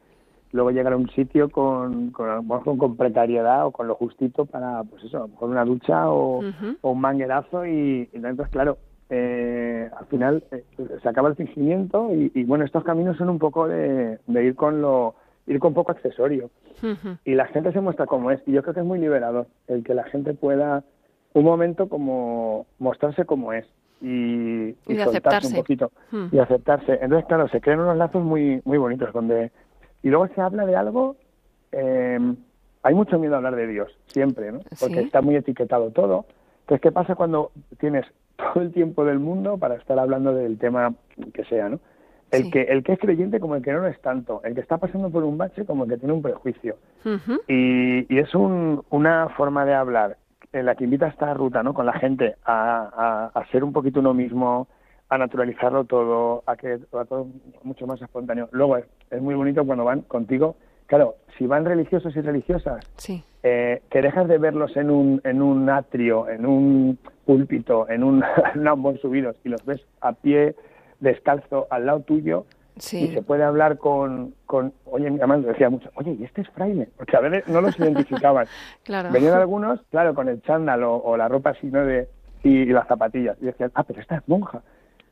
[0.51, 4.83] luego llegar a un sitio con, con, con, con precariedad o con lo justito para,
[4.83, 6.41] pues eso, a lo mejor una ducha o
[6.81, 8.77] un manguerazo y, y entonces, claro,
[9.09, 10.63] eh, al final eh,
[11.01, 14.55] se acaba el fingimiento y, y, bueno, estos caminos son un poco de, de ir
[14.55, 15.15] con lo
[15.47, 16.49] ir con poco accesorio
[17.25, 19.83] y la gente se muestra como es y yo creo que es muy liberador el
[19.83, 20.83] que la gente pueda
[21.33, 23.65] un momento como mostrarse como es
[24.01, 25.47] y, Y soltarse aceptarse.
[25.49, 26.27] un poquito Hmm.
[26.31, 29.51] y aceptarse entonces claro se crean unos lazos muy muy bonitos donde
[30.01, 31.15] y luego se habla de algo
[31.71, 32.19] eh,
[32.83, 35.05] hay mucho miedo a hablar de Dios siempre no porque Sí.
[35.05, 36.25] está muy etiquetado todo
[36.61, 38.05] entonces qué pasa cuando tienes
[38.37, 40.93] todo el tiempo del mundo para estar hablando del tema
[41.33, 41.79] que sea no
[42.33, 42.51] el Sí.
[42.51, 44.77] que el que es creyente como el que no lo es tanto el que está
[44.77, 46.75] pasando por un bache como el que tiene un prejuicio
[47.47, 50.17] y, y es un- una forma de hablar
[50.51, 51.73] en la que invita a esta ruta, ¿no?
[51.73, 54.67] Con la gente a, a- a ser un poquito uno mismo,
[55.09, 57.27] a naturalizarlo todo, a que a todo
[57.63, 58.49] mucho más espontáneo.
[58.51, 60.55] Luego es, es muy bonito cuando van contigo.
[60.85, 63.23] Claro, si van religiosos y religiosas, Sí.
[63.41, 68.23] eh, que dejas de verlos en un, en un atrio, en un púlpito, en un,
[68.55, 70.55] en un subidos y los ves a pie,
[71.03, 72.45] descalzo, al lado tuyo,
[72.77, 73.03] Sí.
[73.05, 76.49] y se puede hablar con, con oye, mi mamá decía mucho, oye, ¿y este es
[76.49, 76.89] fraile?
[76.97, 78.47] Porque a veces no los identificaban.
[78.83, 79.11] Claro.
[79.11, 81.85] Venían algunos, claro, con el chándal o, o la ropa así, ¿no?
[81.85, 82.07] De,
[82.41, 83.37] y, y las zapatillas.
[83.41, 84.63] Y decían, ah, pero esta es monja.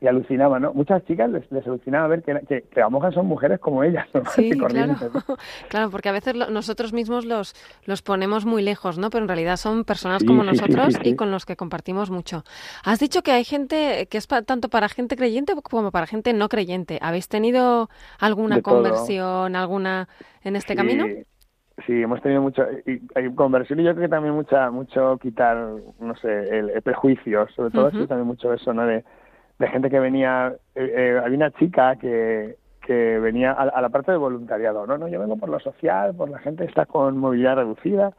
[0.01, 0.73] Y alucinaban, ¿no?
[0.73, 4.07] Muchas chicas les, les alucinaba ver que, que, que las monjas son mujeres como ellas,
[4.15, 4.95] normales Sí, claro.
[5.13, 5.37] ¿no?
[5.69, 7.53] claro, porque a veces lo- nosotros mismos los,
[7.85, 9.11] los ponemos muy lejos, ¿no?
[9.11, 12.09] Pero en realidad son personas Sí, como sí, nosotros sí, y con los que compartimos
[12.09, 12.43] mucho.
[12.83, 16.33] Has dicho que hay gente que es pa- tanto para gente creyente como para gente
[16.33, 16.97] no creyente.
[17.01, 18.73] ¿Habéis tenido alguna De todo.
[18.73, 20.09] conversión, alguna
[20.43, 21.05] en este camino?
[21.87, 25.57] Sí, hemos tenido mucho y, y conversión y yo creo que también mucha mucho quitar,
[25.99, 27.97] no sé, el, el prejuicio, sobre todo Ujú.
[27.97, 28.85] esto también mucho eso, ¿no?
[28.85, 29.03] De,
[29.61, 33.89] de gente que venía, eh, eh, había una chica que, que venía a, a la
[33.89, 34.97] parte de voluntariado, ¿no?
[34.97, 38.11] No, yo vengo por lo social, por la gente que está con movilidad reducida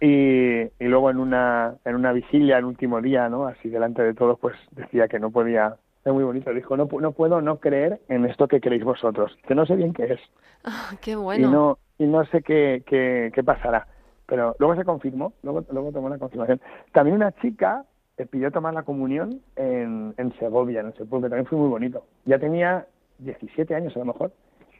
[0.00, 3.46] y, y luego en una en una vigilia, el último día, ¿no?
[3.46, 7.12] Así delante de todos, pues decía que no podía, es muy bonito, dijo, no, no
[7.12, 10.20] puedo no creer en esto que creéis vosotros, que no sé bien qué es
[10.64, 11.50] Ah, qué y bueno.
[11.50, 13.86] no y no sé qué, qué, qué pasará.
[14.26, 16.60] Pero luego se confirmó, luego, luego tomó la confirmación.
[16.92, 17.84] También una chica
[18.26, 22.04] pidió tomar la comunión en, en Segovia, en el sepulcro, también fue muy bonito.
[22.24, 22.86] Ya tenía
[23.18, 24.32] 17 años a lo mejor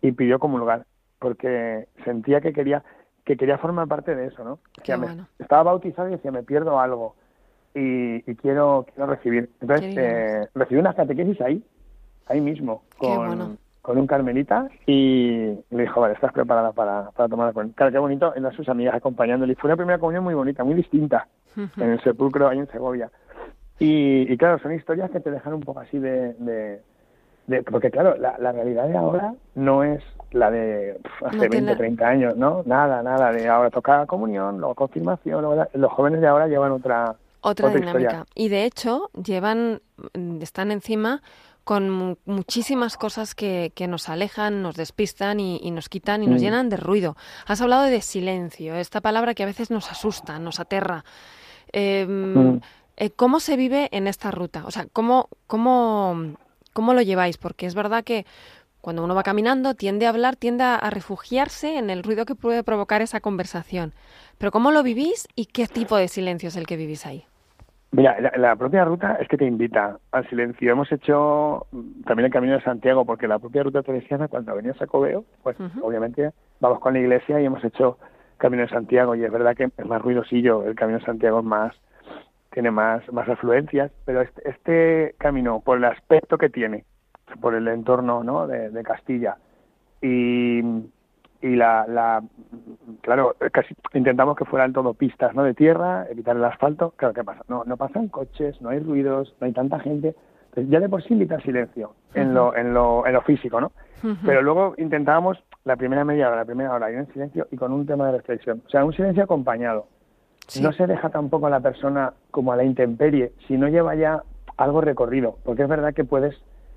[0.02, 0.84] y pidió comulgar
[1.18, 2.82] porque sentía que quería
[3.24, 4.58] que quería formar parte de eso, ¿no?
[4.96, 5.06] Me-
[5.38, 7.14] estaba bautizado y decía, me pierdo algo
[7.74, 9.50] y, y quiero quiero recibir.
[9.60, 11.62] Entonces, eh, recibí una catequesis ahí,
[12.26, 13.56] ahí mismo, con, bueno.
[13.82, 17.74] con un carmelita y le dijo, vale, estás preparada para, para tomar la comunión.
[17.74, 19.52] Claro, qué bonito, eran sus amigas acompañándole.
[19.52, 21.28] Y fue una primera comunión muy bonita, muy distinta,
[21.76, 23.10] en el sepulcro ahí en Segovia.
[23.80, 26.34] Y, y claro, son historias que te dejan un poco así de...
[26.34, 26.80] de-
[27.46, 31.48] de- porque claro, la, la realidad de ahora no es la de hace No 20,
[31.56, 32.62] tiene- 30 años, ¿no?
[32.64, 37.16] Nada, nada, de ahora tocar comunión, luego confirmación, luego los jóvenes de ahora llevan otra...
[37.42, 38.10] Otra, otra dinámica.
[38.10, 38.24] historia.
[38.36, 39.80] Y de hecho, llevan,
[40.14, 41.22] mm, están encima
[41.64, 46.26] con mu- muchísimas cosas que, que nos alejan, nos despistan y, y nos quitan y
[46.26, 46.44] nos Mm.
[46.44, 47.16] llenan de ruido.
[47.46, 51.04] Has hablado de silencio, esta palabra que a veces nos asusta, nos aterra.
[51.72, 52.60] Eh, Mm.
[53.00, 54.62] Eh, ¿Cómo se vive en esta ruta?
[54.66, 56.36] O sea, ¿cómo, cómo,
[56.74, 57.38] ¿cómo lo lleváis?
[57.38, 58.26] Porque es verdad que
[58.82, 62.62] cuando uno va caminando tiende a hablar, tiende a, refugiarse en el ruido que puede
[62.62, 63.94] provocar esa conversación.
[64.36, 67.24] Pero ¿cómo lo vivís y qué tipo de silencio es el que vivís ahí?
[67.92, 70.70] Mira, la, la propia ruta es que te invita al silencio.
[70.70, 74.80] Hemos hecho mm, también el Camino de Santiago, porque la propia ruta teresiana, cuando venías
[74.82, 77.96] a Coveo, pues obviamente vamos con la iglesia y hemos hecho
[78.36, 79.14] Camino de Santiago.
[79.14, 81.74] Y es verdad que es más ruidosillo, el Camino de Santiago es más,
[82.50, 86.84] tiene más, más afluencias, pero este, este camino, por el aspecto que tiene,
[87.40, 88.46] por el entorno ¿no?
[88.46, 89.36] de, de Castilla
[90.02, 90.60] y,
[91.42, 92.22] y la, la
[93.02, 97.24] claro casi intentamos que fueran todo pistas no de tierra evitar el asfalto claro qué
[97.24, 100.14] pasa no no pasan coches no hay ruidos no hay tanta gente
[100.48, 103.72] Entonces, ya de por sí invita silencio en lo en lo en lo físico no
[104.24, 107.72] pero luego intentábamos la primera media hora la primera hora ir en silencio y con
[107.72, 109.86] un tema de reflexión o sea un silencio acompañado
[110.50, 110.62] Sí.
[110.62, 114.22] no se deja tampoco a la persona como a la intemperie si no lleva ya
[114.56, 116.34] algo recorrido, porque es verdad que puedes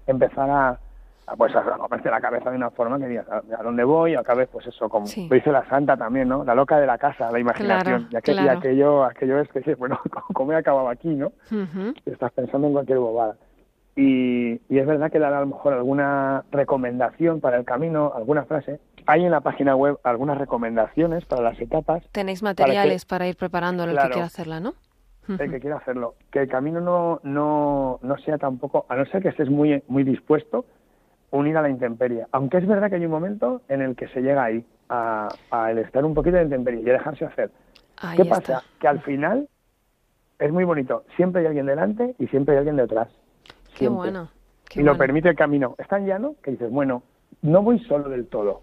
[0.08, 0.80] empezar a,
[1.28, 4.16] a, pues a comerte la cabeza de una forma que digas a, a dónde voy,
[4.16, 5.28] acabes pues eso, como Sí.
[5.28, 6.44] lo dice la santa también, ¿no?
[6.44, 8.04] La loca de la casa, la imaginación.
[8.06, 8.60] Claro, y, aqu- y claro.
[8.60, 10.00] aquello, aquello es que bueno,
[10.34, 11.32] ¿cómo he acabado aquí, no?
[12.06, 13.36] Estás pensando en cualquier bobada.
[13.96, 18.44] Y, y es verdad que dar a lo mejor alguna recomendación para el camino, alguna
[18.46, 18.80] frase.
[19.06, 23.84] Hay en la página web algunas recomendaciones para las etapas Tenéis materiales para, ir preparando
[23.84, 24.12] el que Claro.
[24.12, 24.74] quiera hacerla, ¿no?
[25.28, 26.16] el que quiera hacerlo.
[26.32, 30.04] Que el camino no, no, no sea tampoco, a no ser que estés muy, muy
[30.04, 30.66] dispuesto,
[31.32, 32.26] unir a la intemperie.
[32.32, 35.72] Aunque es verdad que hay un momento en el que se llega ahí, a, a
[35.72, 37.52] el estar un poquito de intemperie y a dejarse hacer.
[37.98, 38.36] Ahí ¿Qué está.
[38.36, 38.64] pasa?
[38.80, 39.48] Que al final
[40.40, 41.06] es muy bonito.
[41.16, 43.08] Siempre hay alguien delante y siempre hay alguien detrás.
[43.78, 44.30] Qué bueno.
[44.70, 45.76] Qué y lo permite el camino.
[45.78, 47.04] Es tan llano que dices, bueno,
[47.42, 48.62] no voy solo del todo.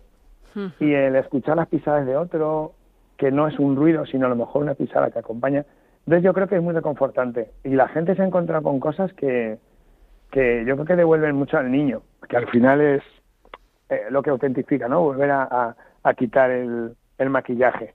[0.81, 2.73] Y el escuchar las pisadas de otro,
[3.17, 5.65] que no es un ruido, sino a lo mejor una pisada que acompaña.
[6.07, 7.51] Entonces yo creo que es muy reconfortante.
[7.65, 9.59] Y la gente se ha encontrado con cosas que,
[10.31, 13.03] que yo creo que devuelven mucho al niño, que al final es
[13.91, 15.03] eh, lo que autentifica, ¿no?
[15.03, 17.95] Volver a, a- a quitar el, el maquillaje.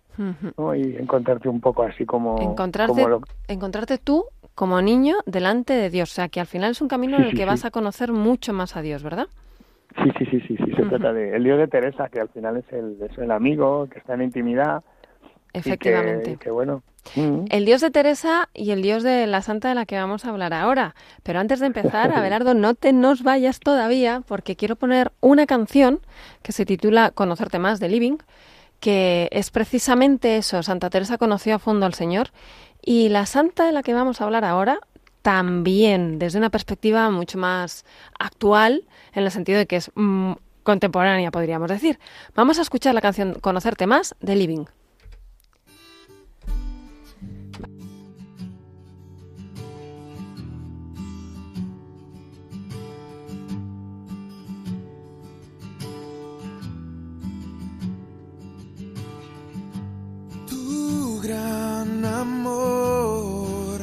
[0.58, 0.73] ¿no?
[0.75, 2.39] Y encontrarte un poco así como...
[2.39, 4.23] Encontrarte, como lo- encontrarte tú
[4.56, 6.12] como niño delante de Dios.
[6.12, 7.46] O sea, que al final es un camino Sí, en el que sí.
[7.46, 9.28] vas a conocer mucho más a Dios, ¿verdad?
[10.04, 11.36] Sí, sí, sí, sí, sí, se trata de...
[11.36, 14.24] El Dios de Teresa, que al final es el, es el amigo, que está en
[14.24, 14.84] intimidad.
[15.50, 16.38] y que- Efectivamente.
[16.38, 16.84] que, bueno.
[17.15, 17.46] Mm.
[17.50, 20.30] El Dios de Teresa y el Dios de la Santa de la que vamos a
[20.32, 20.96] hablar ahora.
[21.24, 26.00] Pero antes de empezar, Abelardo, no te nos vayas todavía porque quiero poner una canción
[26.41, 28.18] que se titula Conocerte más de Living,
[28.86, 30.62] que es precisamente eso.
[30.62, 32.30] Santa Teresa conoció a fondo al Señor
[32.84, 34.78] y la Santa de la que vamos a hablar ahora
[35.24, 37.84] también, desde una perspectiva mucho más
[38.19, 41.98] actual, en el sentido de que es mm, contemporánea, podríamos decir.
[42.36, 44.65] Vamos a escuchar la canción Conocerte más de Living.
[61.26, 63.82] Gran amor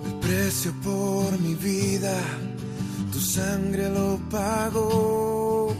[0.07, 2.19] El precio por mi vida,
[3.13, 5.73] tu sangre lo pagó.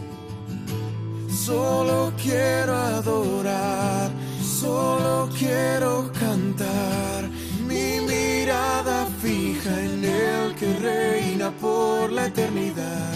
[1.45, 4.11] Solo quiero adorar,
[4.41, 7.16] solo quiero cantar.
[8.47, 13.11] Mi mirada fija en el que reina por la eternidad.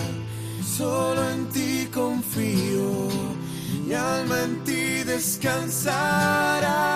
[0.61, 3.07] Solo en ti confío,
[3.87, 6.90] mi alma en ti descansará.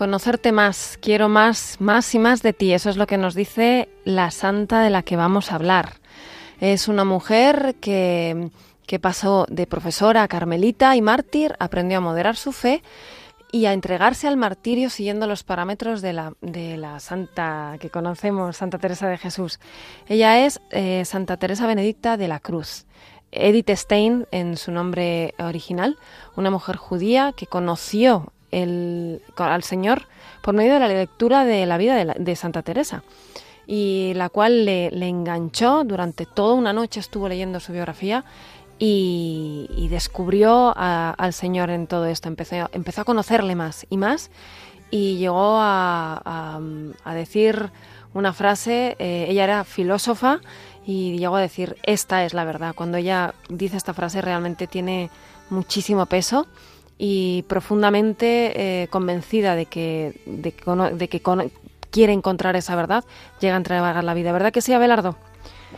[0.00, 2.72] Conocerte más, quiero más, más y más de ti.
[2.72, 5.96] Eso es lo que nos dice la santa de la que vamos a hablar.
[6.58, 8.48] Es una mujer que,
[8.86, 12.82] que pasó de profesora a carmelita y mártir, aprendió a moderar su fe
[13.52, 18.56] y a entregarse al martirio siguiendo los parámetros de la, de la santa que conocemos,
[18.56, 19.60] Santa Teresa de Jesús.
[20.08, 22.86] Ella es eh, Santa Teresa Benedicta de la Cruz.
[23.32, 25.98] Edith Stein, en su nombre original,
[26.36, 30.02] una mujer judía que conoció el, al Señor
[30.42, 33.02] por medio de la lectura de la vida de, la- de Santa Teresa
[33.66, 38.24] y la cual le, le enganchó durante toda una noche, estuvo leyendo su biografía
[38.78, 43.96] y, y descubrió a- al Señor en todo esto, empezó, empezó a conocerle más y
[43.96, 44.30] más
[44.90, 46.60] y llegó a, a-
[47.04, 47.70] a decir
[48.12, 50.40] una frase, eh, ella era filósofa
[50.84, 52.74] y llegó a decir, esta es la verdad.
[52.74, 55.10] Cuando ella dice esta frase realmente tiene
[55.50, 56.46] muchísimo peso
[57.02, 60.52] y profundamente eh, convencida de que, de
[60.92, 61.50] de que cono-
[61.90, 63.04] quiere encontrar esa verdad,
[63.40, 64.32] llega a entregar la vida.
[64.32, 65.16] ¿Verdad que sí, Abelardo?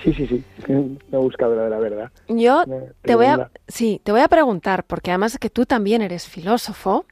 [0.03, 0.43] Sí, sí, sí.
[0.59, 2.11] Es que me he buscado la de la verdad.
[2.27, 2.65] Yo
[3.03, 6.27] te voy a, sí, te voy a preguntar, porque además es que tú también eres
[6.27, 7.07] filósofo,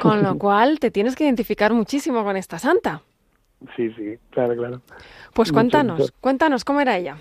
[0.00, 3.02] con lo cual te tienes que identificar muchísimo con esta santa.
[3.76, 4.82] Sí, sí, claro, claro.
[5.32, 7.18] Pues cuéntanos, cuéntanos cómo era ella.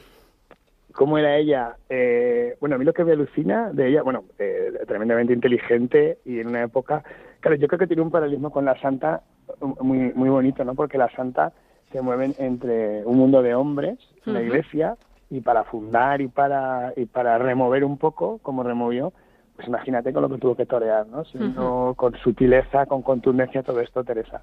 [0.94, 1.76] ¿Cómo era ella?
[1.90, 6.40] Eh, bueno, a mí lo que me alucina de ella, bueno, eh, tremendamente inteligente y
[6.40, 7.04] en una época,
[7.40, 9.24] claro, yo creo que tiene un paralelismo con la santa
[9.82, 10.76] muy, muy bonito, ¿no?
[10.76, 11.52] Porque la santa
[11.92, 14.96] se mueven entre un mundo de hombres, la iglesia,
[15.30, 19.14] y para fundar y para, y para remover un poco, como removió,
[19.56, 21.24] pues imagínate con lo que tuvo que torear, ¿no?
[21.26, 24.42] Siendo con sutileza, con contundencia, todo esto, Teresa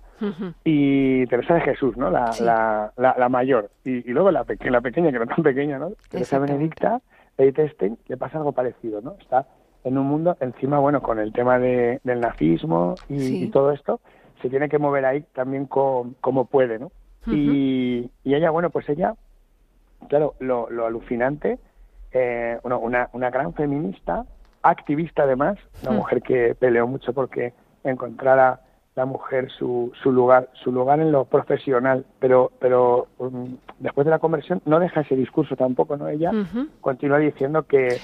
[0.65, 2.11] y Teresa de Jesús, ¿no?
[2.11, 2.45] La, Sí.
[2.45, 3.71] la, la, la mayor.
[3.85, 5.91] Y, y luego la, peque- la pequeña, que no tan pequeña, ¿no?
[6.09, 6.39] Teresa.
[6.39, 7.01] Benedicta,
[7.37, 9.17] Edith Stein, le pasa algo parecido, ¿no?
[9.21, 9.47] Está
[9.83, 13.45] en un mundo, encima, bueno, con el tema de, del nazismo y, Sí.
[13.45, 14.01] y todo esto,
[14.43, 16.93] se tiene que mover ahí también co- como puede, ¿no?
[17.27, 19.15] y, y ella, bueno, pues ella,
[20.09, 21.59] claro, lo, lo alucinante,
[22.13, 24.25] eh, bueno, una, una gran feminista,
[24.63, 25.97] activista además, una Mm.
[25.97, 27.53] mujer que peleó mucho porque
[27.85, 28.61] encontrara
[28.97, 34.11] la mujer su, su lugar su lugar en lo profesional pero pero um, después de
[34.11, 36.67] la conversión no deja ese discurso tampoco no ella Ujú.
[36.81, 38.03] continúa diciendo que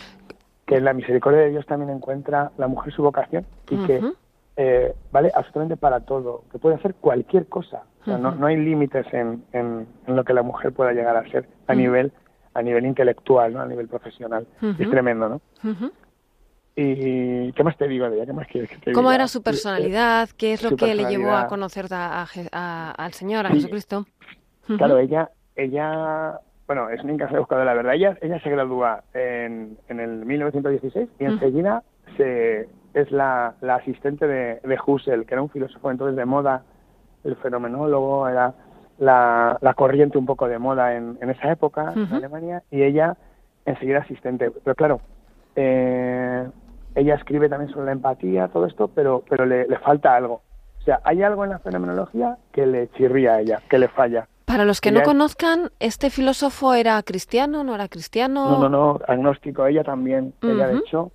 [0.64, 4.01] que en la misericordia de Dios también encuentra la mujer su vocación y que
[4.57, 7.83] eh, vale absolutamente para todo, que puede hacer cualquier cosa.
[8.01, 11.14] O sea, no, no hay límites en, en, en lo que la mujer pueda llegar
[11.16, 12.11] a ser a nivel
[12.55, 13.61] a nivel intelectual, ¿no?
[13.61, 14.47] a nivel profesional.
[14.78, 15.41] Es tremendo, ¿no?
[16.77, 18.27] ¿Y qué más te digo de ella?
[18.27, 19.14] ¿Qué más quieres que te ¿Cómo diga?
[19.16, 20.29] era su personalidad?
[20.37, 23.49] ¿Qué es lo su que le llevó a conocer a- a a- al Señor, a
[23.51, 23.57] Sí.
[23.57, 24.07] Jesucristo?
[24.77, 27.95] Claro, ella, ella, bueno, es una incansable buscadora, la verdad.
[27.95, 31.33] Ella, ella se gradúa en, en el 1916 y Ujú.
[31.35, 31.83] enseguida
[32.18, 36.62] se, es la, la asistente de, de Husserl, que era un filósofo entonces de moda,
[37.24, 38.53] el fenomenólogo, era
[38.99, 42.14] la, la corriente un poco de moda en, en esa época en Ujú.
[42.16, 43.16] Alemania, y ella
[43.64, 44.51] enseguida asistente.
[44.51, 45.01] Pero claro,
[45.55, 46.47] eh,
[46.97, 50.42] ella escribe también sobre la empatía, todo esto, pero, pero le, le falta algo.
[50.80, 54.26] O sea, hay algo en la fenomenología que le chirría a ella, que le falla.
[54.47, 58.49] Para los que no es- conozcan, ¿este filósofo era cristiano, no era cristiano?
[58.51, 59.66] No, no, no, agnóstico.
[59.66, 60.34] Ella también.
[60.42, 61.11] Ella, de hecho,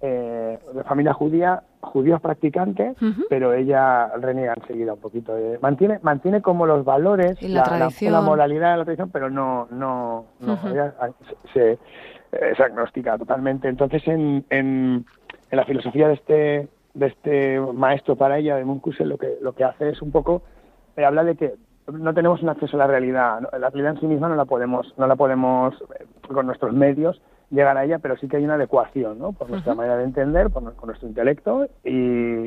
[0.00, 3.24] eh, de familia judía, judíos practicantes, Ujú.
[3.30, 5.34] pero ella reniega enseguida un poquito.
[5.34, 8.12] de- mantiene, mantiene como los valores, Y la tradición.
[8.12, 10.52] la moralidad de la tradición, pero no, no, no.
[10.54, 10.68] Ujú.
[10.68, 11.08] Ella ah,
[11.52, 11.78] se-
[12.40, 13.68] es agnóstica totalmente.
[13.68, 15.04] Entonces, en, en,
[15.50, 19.54] en la filosofía de este, de este maestro para ella, de Munkusel, lo que, lo
[19.54, 20.42] que hace es un poco,
[20.96, 21.54] eh, habla de que
[21.92, 23.40] no tenemos un acceso a la realidad.
[23.58, 27.20] La realidad en sí misma no la podemos, no la podemos eh, con nuestros medios
[27.50, 29.32] llegar a ella, pero sí que hay una adecuación, ¿no?
[29.32, 31.90] Por nuestra manera de entender, por, con nuestro intelecto y,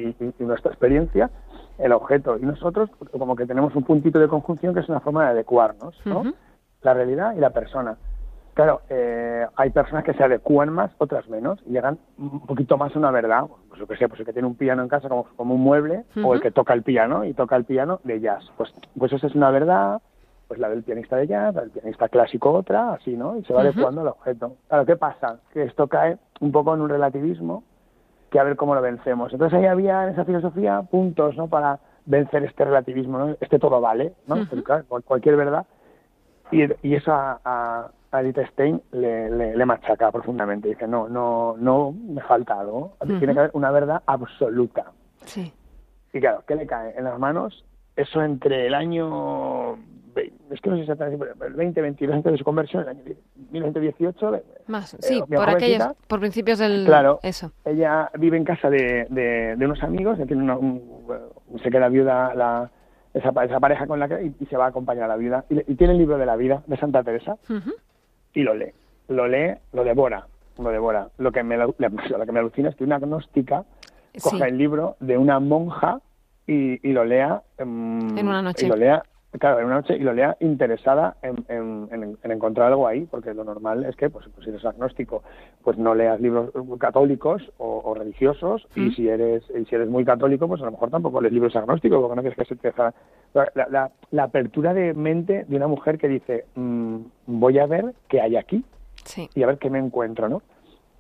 [0.10, 1.30] y- y nuestra experiencia,
[1.78, 2.38] el objeto.
[2.38, 5.96] Y nosotros como que tenemos un puntito de conjunción que es una forma de adecuarnos,
[6.06, 6.24] ¿no?
[6.82, 7.96] La realidad y la persona.
[8.58, 12.95] Claro, eh, hay personas que se adecúan más, otras menos, y llegan un poquito más
[12.95, 13.43] a una verdad.
[13.70, 15.62] Pues lo que sé, pues el que tiene un piano en casa como, como un
[15.62, 18.51] mueble, o el que toca el piano y toca el piano de jazz.
[18.58, 20.01] Pues, pues eso es una verdad,
[20.47, 23.38] pues la del pianista de jazz, la del pianista clásico otra, así, ¿no?
[23.38, 24.55] Y se va adecuando al objeto.
[24.70, 25.39] Claro, ¿qué pasa?
[25.53, 27.64] Que esto cae un poco en un relativismo
[28.32, 29.32] que a ver cómo lo vencemos.
[29.34, 31.47] Entonces ahí había en esa filosofía puntos, ¿no?
[31.47, 31.78] Para
[32.08, 33.36] vencer este relativismo, ¿no?
[33.39, 34.47] Este todo vale, ¿no?
[34.64, 35.68] Claro, cualquier verdad.
[36.51, 40.70] Y, y eso a, a, a Edith Stein le, le, le machaca profundamente.
[40.70, 42.95] Dice, no, no, no, me falta algo.
[43.01, 43.18] Ujú.
[43.20, 44.86] Tiene que haber una verdad absoluta.
[45.26, 45.51] Sí.
[46.14, 47.66] Y claro, ¿qué le cae en las manos?
[47.95, 49.74] Eso entre el año,
[50.16, 53.01] es que no sé exactamente, el 20, 22 antes de su conversión, el año
[53.51, 56.86] 1918, eh, Más, sí, bien por aquellos, por principios del...
[56.86, 57.20] Claro.
[57.24, 57.51] Eso.
[57.66, 60.82] ella vive en casa de, de, de unos amigos, tiene una- un-
[61.64, 62.70] se queda viuda la,
[63.14, 65.45] esa, esa pareja con la que y, y se va a acompañar a la viuda.
[65.49, 67.72] Y, y tiene el libro de la vida de Santa Teresa Ujú.
[68.34, 68.71] Y lo lee.
[69.07, 71.09] Lo lee, lo devora, lo devora.
[71.17, 73.65] Lo que me, lo que me alucina es que una agnóstica
[74.21, 76.01] coja el libro de una monja
[76.45, 78.65] y, y lo lea em, En una noche.
[78.65, 79.03] y lo lea
[79.38, 83.06] claro en una noche y lo lea interesada en, en- en- en encontrar algo ahí
[83.10, 85.24] porque lo normal es que pues, pues si eres agnóstico
[85.64, 90.06] pues no leas libros católicos o, o religiosos y si eres y si eres muy
[90.06, 92.74] católico pues a lo mejor tampoco lees libros agnósticos porque no quieres que se te
[93.34, 97.94] la, la, la apertura de mente de una mujer que dice mm, voy a ver
[98.08, 98.64] qué hay aquí
[99.04, 99.30] Sí.
[99.36, 100.42] y a ver qué me encuentro, ¿no?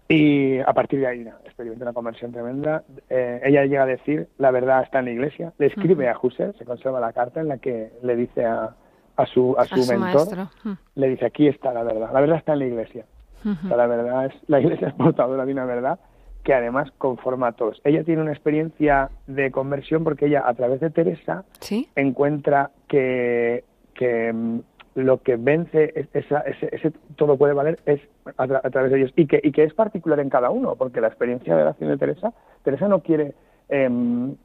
[0.09, 2.83] Y a partir de ahí experimenta una conversión tremenda.
[3.09, 5.53] Eh, ella llega a decir, la verdad está en la iglesia.
[5.57, 8.73] Le escribe a Husserl, se conserva la carta en la que le dice a,
[9.17, 10.77] a su, a su, A su mentor, maestro.
[10.95, 12.09] Le dice, aquí está la verdad.
[12.13, 13.05] La verdad está en la iglesia.
[13.45, 13.67] O Ujú.
[13.67, 15.99] sea, la verdad es, la iglesia es portadora de una verdad
[16.43, 17.81] que además conforma a todos.
[17.83, 21.89] Ella tiene una experiencia de conversión porque ella, a través de Teresa, Sí.
[21.97, 24.33] encuentra que, que
[24.97, 28.01] lo que vence es- esa- ese, ese todo puede valer es
[28.37, 30.75] a, tra- a través de ellos y que, y que es particular en cada uno,
[30.75, 32.33] porque la experiencia de oración de Teresa,
[32.63, 33.33] Teresa no quiere
[33.69, 34.35] em,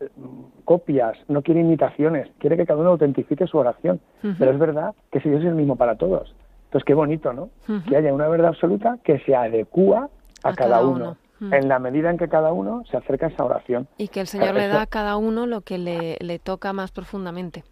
[0.64, 4.00] copias, no quiere imitaciones, quiere que cada uno autentifique su oración,
[4.38, 6.34] pero es verdad que si Dios es el mismo para todos.
[6.64, 7.50] Entonces, qué bonito, ¿no?
[7.88, 10.08] Que haya una verdad absoluta que se adecúa
[10.42, 11.52] a, A cada, cada uno, uno.
[11.56, 13.88] En la medida en que cada uno se acerca a esa oración.
[13.98, 16.72] Y que el Señor le esto- da a cada uno lo que le, le toca
[16.72, 17.64] más profundamente.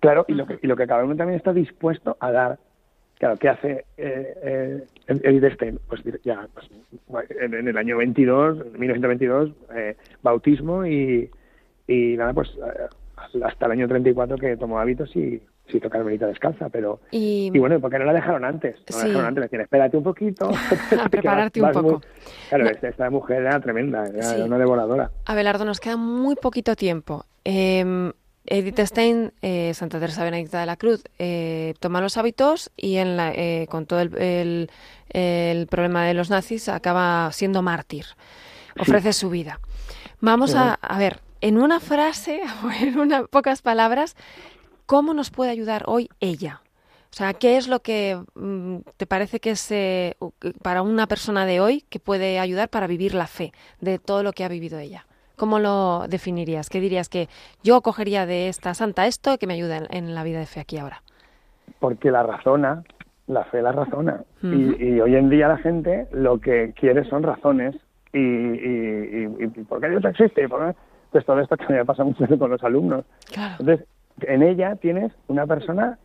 [0.00, 2.58] Claro, y lo, que, y lo que cada uno también está dispuesto a dar.
[3.18, 5.78] Claro, ¿qué hace eh, eh, Edith Stein?
[5.88, 6.68] Pues ya, pues,
[7.40, 11.30] en, en el año 22, en 1922, eh, bautismo y,
[11.86, 16.26] y nada, pues eh, hasta el año 34 que tomó hábitos y se hizo carmelita
[16.26, 17.00] descalza, pero...
[17.10, 18.76] Y, Y bueno, ¿por qué no la dejaron antes?
[18.90, 19.08] No la Sí.
[19.08, 20.50] dejaron antes, decían, espérate un poquito.
[21.02, 22.02] A prepararte un Vas muy- poco.
[22.50, 22.70] Claro, No.
[22.70, 24.42] esta, esta mujer era tremenda, era Sí.
[24.42, 25.10] una devoradora.
[25.24, 27.24] Abelardo, nos queda muy poquito tiempo.
[27.44, 28.12] Eh,
[28.46, 33.16] Edith Stein, eh, Santa Teresa Benedicta de la Cruz, eh, toma los hábitos y en
[33.16, 34.70] la- eh, con todo el, el-
[35.10, 38.06] el problema de los nazis acaba siendo mártir.
[38.78, 39.60] Ofrece su vida.
[40.20, 44.16] Vamos a, a ver, en una frase o en una, pocas palabras,
[44.86, 46.62] ¿cómo nos puede ayudar hoy ella?
[47.12, 50.16] O sea, ¿qué es lo que mm, te parece que es eh,
[50.60, 54.32] para una persona de hoy que puede ayudar para vivir la fe de todo lo
[54.32, 55.05] que ha vivido ella?
[55.36, 56.68] ¿Cómo lo definirías?
[56.70, 57.28] ¿Qué dirías que
[57.62, 60.60] yo cogería de esta santa esto que me ayuda en, en la vida de fe
[60.60, 61.02] aquí ahora?
[61.78, 62.82] porque la razona,
[63.26, 64.22] la fe la razona.
[64.42, 67.74] Y hoy en día la gente lo que quiere son razones.
[68.12, 70.48] Y, y, y, y ¿por qué Dios existe?
[70.48, 70.78] ¿Por qué?
[71.10, 73.04] Pues todo esto que me pasa mucho con los alumnos.
[73.32, 73.56] Claro.
[73.60, 73.86] Entonces,
[74.22, 75.98] en ella tienes una persona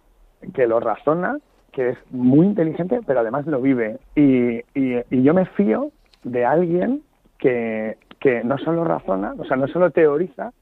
[0.54, 1.38] que lo razona,
[1.72, 4.00] que es muy inteligente, pero además lo vive.
[4.16, 5.92] Y, y, y yo me fío
[6.24, 7.02] de alguien
[7.38, 10.54] que, que no solo razona, o sea, no solo teoriza,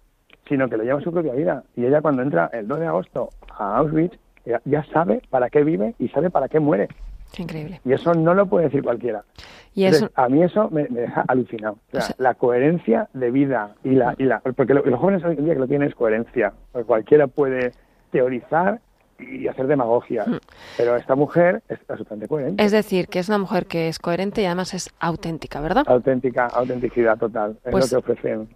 [0.47, 1.63] sino que lo lleva a su propia vida.
[1.75, 5.63] Y ella cuando entra el 2 de agosto a Auschwitz, ya, ya sabe para qué
[5.63, 6.87] vive y sabe para qué muere.
[7.37, 7.79] Increíble.
[7.85, 9.23] Y eso no lo puede decir cualquiera.
[9.75, 11.73] Y eso, Entonces, a mí eso me, me deja alucinado.
[11.73, 14.99] O sea, O sea- la coherencia de vida y la, y la porque lo- los
[14.99, 16.53] jóvenes hoy en día que lo tienen es coherencia.
[16.71, 17.73] Porque cualquiera puede
[18.11, 18.79] teorizar,
[19.19, 20.25] y hacer demagogia.
[20.25, 20.39] Mm.
[20.77, 22.63] Pero esta mujer es absolutamente coherente.
[22.63, 25.83] Es decir, que es una mujer que es coherente y además es auténtica, ¿verdad?
[25.87, 27.57] Auténtica, autenticidad total.
[27.63, 28.55] Es Pues- lo que ofrecen.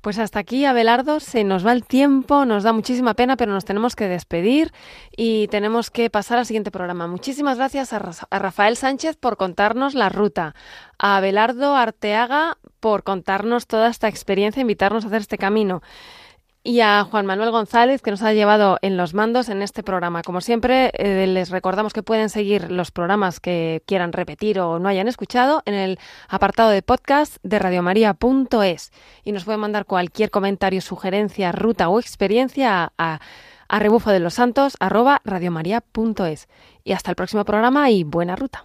[0.00, 3.64] Pues hasta aquí, Abelardo, se nos va el tiempo, nos da muchísima pena, pero nos
[3.64, 4.70] tenemos que despedir
[5.16, 7.06] y tenemos que pasar al siguiente programa.
[7.06, 10.54] Muchísimas gracias a, Ra- a Rafael Sánchez por contarnos la ruta,
[10.98, 15.80] a Abelardo Arteaga por contarnos toda esta experiencia, invitarnos a hacer este camino.
[16.66, 20.22] Y a Juan Manuel González, que nos ha llevado en los mandos en este programa.
[20.22, 24.88] Como siempre, eh, les recordamos que pueden seguir los programas que quieran repetir o no
[24.88, 28.92] hayan escuchado en el apartado de podcast de radiomaria.es.
[29.24, 33.20] Y nos pueden mandar cualquier comentario, sugerencia, ruta o experiencia a,
[33.68, 36.48] a rebufo de los santos radiomaria.es.
[36.82, 38.64] Y hasta el próximo programa y buena ruta.